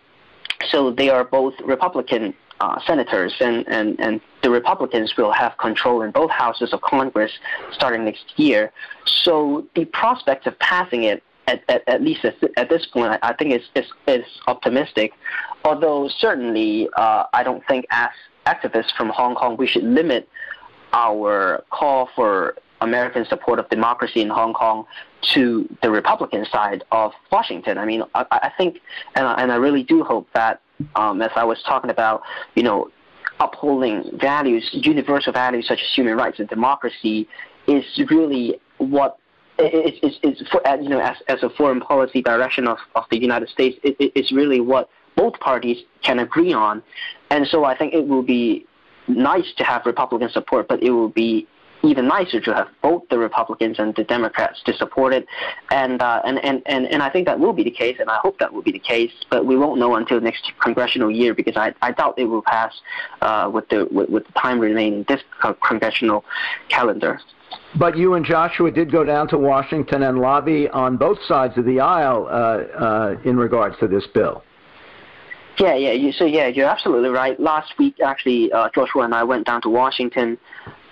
so 0.69 0.91
they 0.91 1.09
are 1.09 1.23
both 1.23 1.55
Republican 1.65 2.35
uh, 2.59 2.79
senators, 2.85 3.33
and, 3.39 3.67
and, 3.67 3.99
and 3.99 4.21
the 4.43 4.49
Republicans 4.49 5.15
will 5.17 5.31
have 5.31 5.57
control 5.57 6.01
in 6.01 6.11
both 6.11 6.31
houses 6.31 6.73
of 6.73 6.81
Congress 6.81 7.31
starting 7.71 8.05
next 8.05 8.33
year. 8.37 8.71
So 9.05 9.65
the 9.75 9.85
prospect 9.85 10.47
of 10.47 10.57
passing 10.59 11.03
it, 11.03 11.23
at, 11.47 11.63
at, 11.69 11.87
at 11.87 12.01
least 12.01 12.25
at, 12.25 12.35
at 12.57 12.69
this 12.69 12.85
point, 12.85 13.19
I, 13.21 13.33
think 13.33 13.53
is, 13.53 13.63
is, 13.75 13.85
is 14.07 14.25
optimistic. 14.47 15.13
Although 15.63 16.09
certainly, 16.09 16.89
uh, 16.97 17.23
I 17.33 17.43
don't 17.43 17.65
think 17.67 17.85
as 17.91 18.09
activists 18.45 18.95
from 18.95 19.09
Hong 19.09 19.35
Kong 19.35 19.57
we 19.57 19.67
should 19.67 19.83
limit 19.83 20.27
our 20.93 21.63
call 21.69 22.09
for 22.15 22.55
American 22.81 23.25
support 23.25 23.59
of 23.59 23.69
democracy 23.69 24.21
in 24.21 24.29
Hong 24.29 24.53
Kong 24.53 24.85
to 25.33 25.67
the 25.81 25.89
Republican 25.89 26.45
side 26.45 26.83
of 26.91 27.11
Washington. 27.31 27.77
I 27.77 27.85
mean, 27.85 28.03
I, 28.13 28.25
I 28.31 28.51
think, 28.57 28.79
and 29.15 29.27
I, 29.27 29.33
and 29.41 29.51
I 29.51 29.55
really 29.55 29.83
do 29.83 30.03
hope 30.03 30.27
that 30.33 30.61
um, 30.95 31.21
as 31.21 31.31
I 31.35 31.43
was 31.43 31.61
talking 31.63 31.89
about, 31.89 32.21
you 32.55 32.63
know, 32.63 32.89
upholding 33.39 34.03
values, 34.19 34.67
universal 34.73 35.33
values 35.33 35.67
such 35.67 35.79
as 35.79 35.95
human 35.95 36.15
rights 36.15 36.39
and 36.39 36.47
democracy, 36.49 37.27
is 37.67 37.83
really 38.09 38.59
what 38.77 39.17
is 39.59 39.93
is, 40.03 40.19
is 40.23 40.47
for, 40.51 40.61
you 40.81 40.89
know 40.89 40.99
as 40.99 41.17
as 41.27 41.41
a 41.43 41.49
foreign 41.49 41.81
policy 41.81 42.21
direction 42.21 42.67
of, 42.67 42.77
of 42.95 43.03
the 43.11 43.19
United 43.19 43.49
States. 43.49 43.77
It, 43.83 43.95
it's 43.99 44.31
really 44.31 44.59
what 44.59 44.89
both 45.15 45.39
parties 45.39 45.77
can 46.03 46.19
agree 46.19 46.53
on, 46.53 46.83
and 47.29 47.47
so 47.47 47.65
I 47.65 47.77
think 47.77 47.93
it 47.93 48.07
will 48.07 48.23
be 48.23 48.65
nice 49.07 49.51
to 49.57 49.63
have 49.63 49.85
Republican 49.85 50.29
support, 50.29 50.67
but 50.67 50.83
it 50.83 50.91
will 50.91 51.09
be 51.09 51.47
even 51.83 52.07
nicer 52.07 52.39
to 52.41 52.53
have 52.53 52.67
both 52.81 53.03
the 53.09 53.17
Republicans 53.17 53.79
and 53.79 53.95
the 53.95 54.03
Democrats 54.03 54.61
to 54.65 54.73
support 54.73 55.13
it, 55.13 55.25
and 55.71 56.01
uh, 56.01 56.21
and, 56.25 56.43
and 56.43 56.61
and 56.65 56.85
and 56.87 57.03
I 57.03 57.09
think 57.09 57.27
that 57.27 57.39
will 57.39 57.53
be 57.53 57.63
the 57.63 57.71
case, 57.71 57.97
and 57.99 58.09
I 58.09 58.17
hope 58.17 58.39
that 58.39 58.53
will 58.53 58.61
be 58.61 58.71
the 58.71 58.79
case. 58.79 59.11
But 59.29 59.45
we 59.45 59.55
won't 59.55 59.79
know 59.79 59.95
until 59.95 60.19
next 60.19 60.51
congressional 60.59 61.11
year 61.11 61.33
because 61.33 61.55
I, 61.55 61.73
I 61.81 61.91
doubt 61.91 62.15
it 62.17 62.25
will 62.25 62.41
pass 62.41 62.73
uh, 63.21 63.49
with 63.53 63.69
the 63.69 63.87
with, 63.91 64.09
with, 64.09 64.25
the 64.25 64.33
time 64.33 64.59
remaining 64.59 65.05
this 65.07 65.21
congressional 65.61 66.25
calendar. 66.69 67.19
But 67.75 67.97
you 67.97 68.15
and 68.15 68.25
Joshua 68.25 68.71
did 68.71 68.91
go 68.91 69.03
down 69.03 69.27
to 69.29 69.37
Washington 69.37 70.03
and 70.03 70.19
lobby 70.19 70.67
on 70.69 70.97
both 70.97 71.19
sides 71.27 71.57
of 71.57 71.65
the 71.65 71.79
aisle 71.79 72.27
uh, 72.27 72.31
uh 72.31 73.15
in 73.23 73.37
regards 73.37 73.77
to 73.79 73.87
this 73.87 74.05
bill. 74.07 74.43
Yeah, 75.59 75.75
yeah. 75.75 75.91
You, 75.91 76.11
so 76.11 76.25
yeah, 76.25 76.47
you're 76.47 76.67
absolutely 76.67 77.09
right. 77.09 77.39
Last 77.39 77.77
week, 77.79 77.99
actually, 77.99 78.51
uh, 78.51 78.69
Joshua 78.75 79.03
and 79.03 79.13
I 79.13 79.23
went 79.23 79.47
down 79.47 79.61
to 79.63 79.69
Washington. 79.69 80.37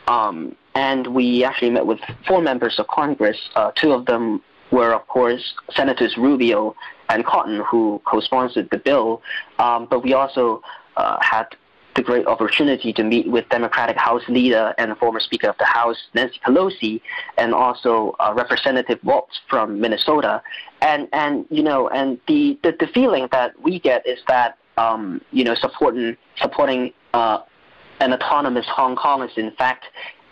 Um, 0.08 0.56
and 0.76 1.08
we 1.08 1.44
actually 1.44 1.72
met 1.72 1.86
with 1.86 2.00
four 2.28 2.42
members 2.42 2.78
of 2.80 2.88
Congress. 2.88 3.38
Uh, 3.56 3.72
two 3.76 3.94
of 3.94 4.06
them 4.06 4.42
were, 4.72 4.94
of 4.94 5.08
course, 5.08 5.54
Senators 5.72 6.18
Rubio 6.18 6.76
and 7.10 7.26
Cotton, 7.26 7.62
who 7.70 8.02
co-sponsored 8.06 8.70
the 8.72 8.78
bill. 8.78 9.22
Um, 9.58 9.88
but 9.90 10.04
we 10.04 10.14
also 10.14 10.62
uh, 10.98 11.18
had 11.22 11.48
the 11.96 12.02
great 12.02 12.28
opportunity 12.28 12.92
to 12.92 13.04
meet 13.04 13.30
with 13.32 13.48
Democratic 13.50 13.96
House 13.96 14.24
leader 14.28 14.74
and 14.78 14.98
former 14.98 15.22
Speaker 15.22 15.48
of 15.48 15.58
the 15.58 15.66
House 15.66 15.98
Nancy 16.14 16.40
Pelosi, 16.46 17.02
and 17.38 17.54
also 17.54 18.16
uh, 18.20 18.34
Representative 18.36 19.00
Walz 19.02 19.40
from 19.50 19.80
Minnesota. 19.80 20.42
And 20.82 21.08
and 21.14 21.46
you 21.50 21.64
know, 21.64 21.88
and 21.88 22.20
the 22.28 22.60
the, 22.64 22.76
the 22.78 22.88
feeling 22.88 23.30
that 23.32 23.54
we 23.62 23.80
get 23.80 24.06
is 24.06 24.20
that 24.28 24.58
um, 24.78 25.22
you 25.32 25.46
know 25.46 25.56
supporting 25.56 26.18
supporting 26.36 26.92
uh, 27.14 27.40
an 28.02 28.14
autonomous 28.14 28.66
Hong 28.68 28.96
Kong 28.96 29.24
is 29.24 29.32
in 29.38 29.52
fact 29.52 29.86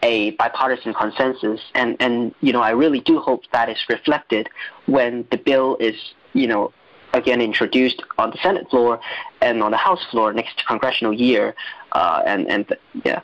a 0.04 0.32
bipartisan 0.32 0.94
consensus, 0.94 1.62
and 1.74 1.98
and 2.00 2.36
you 2.42 2.54
know 2.54 2.62
I 2.62 2.72
really 2.72 3.00
do 3.00 3.20
hope 3.20 3.42
that 3.52 3.70
is 3.70 3.78
reflected 3.90 4.50
when 4.86 5.26
the 5.32 5.38
bill 5.38 5.78
is 5.80 5.96
you 6.34 6.46
know 6.46 6.72
again 7.14 7.42
introduced 7.42 8.04
on 8.18 8.30
the 8.32 8.38
Senate 8.44 8.70
floor 8.70 9.00
and 9.42 9.64
on 9.64 9.72
the 9.72 9.78
House 9.78 10.06
floor 10.12 10.34
next 10.34 10.64
congressional 10.68 11.14
year. 11.14 11.56
Uh, 11.94 12.22
and 12.26 12.48
and 12.48 12.76
yeah. 13.06 13.22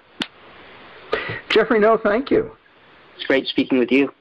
Jeffrey 1.49 1.79
Ngo, 1.79 2.01
thank 2.01 2.31
you. 2.31 2.55
It's 3.15 3.25
great 3.25 3.47
speaking 3.47 3.79
with 3.79 3.91
you. 3.91 4.13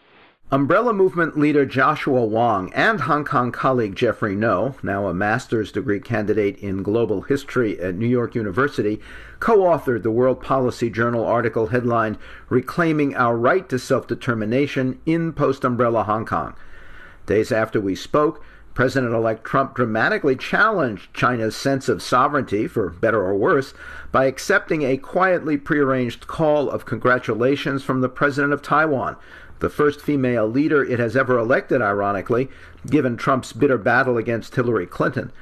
Umbrella 0.50 0.94
Movement 0.94 1.38
leader 1.38 1.66
Joshua 1.66 2.24
Wong 2.24 2.72
and 2.72 3.02
Hong 3.02 3.22
Kong 3.22 3.52
colleague 3.52 3.94
Jeffrey 3.94 4.34
Ngo, 4.34 4.82
now 4.82 5.06
a 5.06 5.12
master's 5.12 5.70
degree 5.70 6.00
candidate 6.00 6.56
in 6.60 6.82
global 6.82 7.20
history 7.20 7.78
at 7.78 7.96
New 7.96 8.06
York 8.06 8.34
University, 8.34 8.98
co 9.40 9.58
authored 9.58 10.02
the 10.02 10.10
World 10.10 10.40
Policy 10.40 10.88
Journal 10.88 11.26
article 11.26 11.66
headlined 11.66 12.16
Reclaiming 12.48 13.14
Our 13.14 13.36
Right 13.36 13.68
to 13.68 13.78
Self 13.78 14.06
Determination 14.06 14.98
in 15.04 15.34
Post 15.34 15.64
Umbrella 15.64 16.04
Hong 16.04 16.24
Kong. 16.24 16.54
Days 17.26 17.52
after 17.52 17.78
we 17.78 17.94
spoke, 17.94 18.42
President 18.72 19.12
elect 19.12 19.44
Trump 19.44 19.74
dramatically 19.74 20.36
challenged 20.36 21.12
China's 21.12 21.56
sense 21.56 21.90
of 21.90 22.00
sovereignty, 22.00 22.66
for 22.66 22.88
better 22.88 23.20
or 23.20 23.34
worse, 23.34 23.74
by 24.12 24.24
accepting 24.24 24.80
a 24.80 24.96
quietly 24.96 25.58
prearranged 25.58 26.26
call 26.26 26.70
of 26.70 26.86
congratulations 26.86 27.82
from 27.82 28.00
the 28.00 28.08
President 28.08 28.54
of 28.54 28.62
Taiwan 28.62 29.16
the 29.60 29.70
first 29.70 30.00
female 30.00 30.46
leader 30.46 30.84
it 30.84 30.98
has 30.98 31.16
ever 31.16 31.38
elected, 31.38 31.82
ironically, 31.82 32.48
given 32.86 33.16
Trump's 33.16 33.52
bitter 33.52 33.78
battle 33.78 34.16
against 34.16 34.54
Hillary 34.54 34.86
Clinton. 34.86 35.32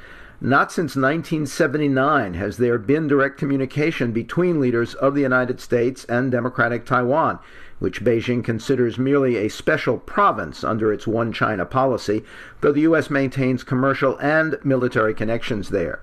Not 0.41 0.71
since 0.71 0.97
1979 0.97 2.35
has 2.35 2.59
there 2.59 2.79
been 2.79 3.09
direct 3.09 3.39
communication 3.39 4.13
between 4.13 4.61
leaders 4.61 4.95
of 4.95 5.15
the 5.15 5.23
United 5.23 5.61
States 5.61 6.05
and 6.05 6.31
Democratic 6.31 6.85
Taiwan, 6.85 7.39
which 7.79 8.05
Beijing 8.05 8.45
considers 8.45 8.99
merely 8.99 9.37
a 9.37 9.49
special 9.49 9.99
province 9.99 10.63
under 10.63 10.93
its 10.93 11.07
one 11.07 11.33
China 11.33 11.65
policy, 11.65 12.23
though 12.61 12.73
the 12.73 12.83
U.S. 12.83 13.09
maintains 13.09 13.63
commercial 13.65 14.19
and 14.19 14.59
military 14.63 15.15
connections 15.15 15.71
there. 15.71 16.01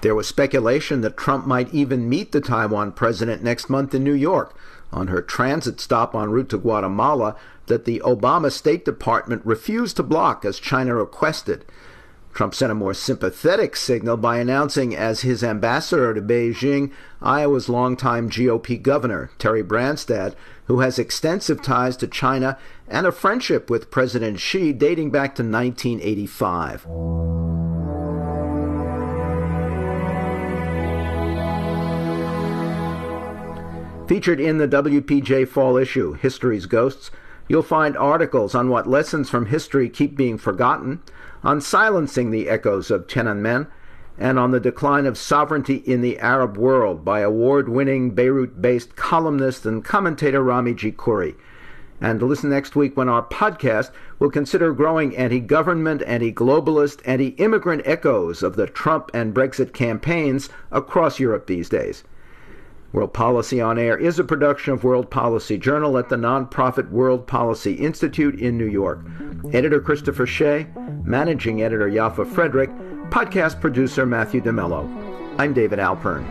There 0.00 0.14
was 0.14 0.28
speculation 0.28 1.00
that 1.00 1.16
Trump 1.16 1.44
might 1.44 1.74
even 1.74 2.08
meet 2.08 2.30
the 2.30 2.40
Taiwan 2.40 2.92
president 2.92 3.42
next 3.42 3.68
month 3.68 3.92
in 3.92 4.04
New 4.04 4.12
York, 4.12 4.56
on 4.92 5.08
her 5.08 5.22
transit 5.22 5.80
stop 5.80 6.14
en 6.14 6.30
route 6.30 6.48
to 6.50 6.58
Guatemala 6.58 7.36
that 7.66 7.84
the 7.84 8.00
Obama 8.04 8.50
State 8.50 8.84
Department 8.84 9.44
refused 9.44 9.96
to 9.96 10.02
block 10.02 10.44
as 10.44 10.58
China 10.58 10.94
requested. 10.94 11.64
Trump 12.32 12.54
sent 12.54 12.70
a 12.70 12.74
more 12.74 12.94
sympathetic 12.94 13.74
signal 13.74 14.16
by 14.16 14.38
announcing 14.38 14.94
as 14.94 15.22
his 15.22 15.42
ambassador 15.42 16.14
to 16.14 16.22
Beijing 16.22 16.92
Iowa's 17.20 17.68
longtime 17.68 18.30
GOP 18.30 18.80
governor, 18.80 19.30
Terry 19.38 19.64
Branstad, 19.64 20.34
who 20.66 20.80
has 20.80 20.98
extensive 20.98 21.62
ties 21.62 21.96
to 21.96 22.06
China 22.06 22.56
and 22.86 23.06
a 23.06 23.12
friendship 23.12 23.68
with 23.68 23.90
President 23.90 24.38
Xi 24.38 24.72
dating 24.72 25.10
back 25.10 25.34
to 25.34 25.42
1985. 25.42 27.37
Featured 34.08 34.40
in 34.40 34.56
the 34.56 34.66
WPJ 34.66 35.46
fall 35.48 35.76
issue, 35.76 36.14
History's 36.14 36.64
Ghosts, 36.64 37.10
you'll 37.46 37.62
find 37.62 37.94
articles 37.94 38.54
on 38.54 38.70
what 38.70 38.88
lessons 38.88 39.28
from 39.28 39.44
history 39.44 39.90
keep 39.90 40.16
being 40.16 40.38
forgotten, 40.38 41.02
on 41.44 41.60
silencing 41.60 42.30
the 42.30 42.48
echoes 42.48 42.90
of 42.90 43.06
Tiananmen, 43.06 43.66
and 44.16 44.38
on 44.38 44.50
the 44.50 44.60
decline 44.60 45.04
of 45.04 45.18
sovereignty 45.18 45.82
in 45.84 46.00
the 46.00 46.18
Arab 46.20 46.56
world 46.56 47.04
by 47.04 47.20
award 47.20 47.68
winning 47.68 48.12
Beirut 48.12 48.62
based 48.62 48.96
columnist 48.96 49.66
and 49.66 49.84
commentator 49.84 50.42
Rami 50.42 50.72
G. 50.72 50.90
Khouri. 50.90 51.34
And 52.00 52.22
listen 52.22 52.48
next 52.48 52.74
week 52.74 52.96
when 52.96 53.10
our 53.10 53.22
podcast 53.22 53.90
will 54.18 54.30
consider 54.30 54.72
growing 54.72 55.14
anti 55.18 55.40
government, 55.40 56.02
anti 56.06 56.32
globalist, 56.32 57.02
anti 57.04 57.34
immigrant 57.36 57.82
echoes 57.84 58.42
of 58.42 58.56
the 58.56 58.68
Trump 58.68 59.10
and 59.12 59.34
Brexit 59.34 59.74
campaigns 59.74 60.48
across 60.72 61.20
Europe 61.20 61.46
these 61.46 61.68
days. 61.68 62.04
World 62.92 63.12
Policy 63.12 63.60
on 63.60 63.78
Air 63.78 63.98
is 63.98 64.18
a 64.18 64.24
production 64.24 64.72
of 64.72 64.82
World 64.82 65.10
Policy 65.10 65.58
Journal 65.58 65.98
at 65.98 66.08
the 66.08 66.16
nonprofit 66.16 66.88
World 66.90 67.26
Policy 67.26 67.74
Institute 67.74 68.40
in 68.40 68.56
New 68.56 68.66
York. 68.66 69.04
Editor 69.52 69.80
Christopher 69.80 70.26
Shea, 70.26 70.66
managing 71.04 71.62
editor 71.62 71.88
Yaffa 71.88 72.26
Frederick, 72.26 72.70
podcast 73.10 73.60
producer 73.60 74.06
Matthew 74.06 74.40
DeMello. 74.40 74.88
I'm 75.38 75.52
David 75.52 75.78
Alpern. 75.78 76.24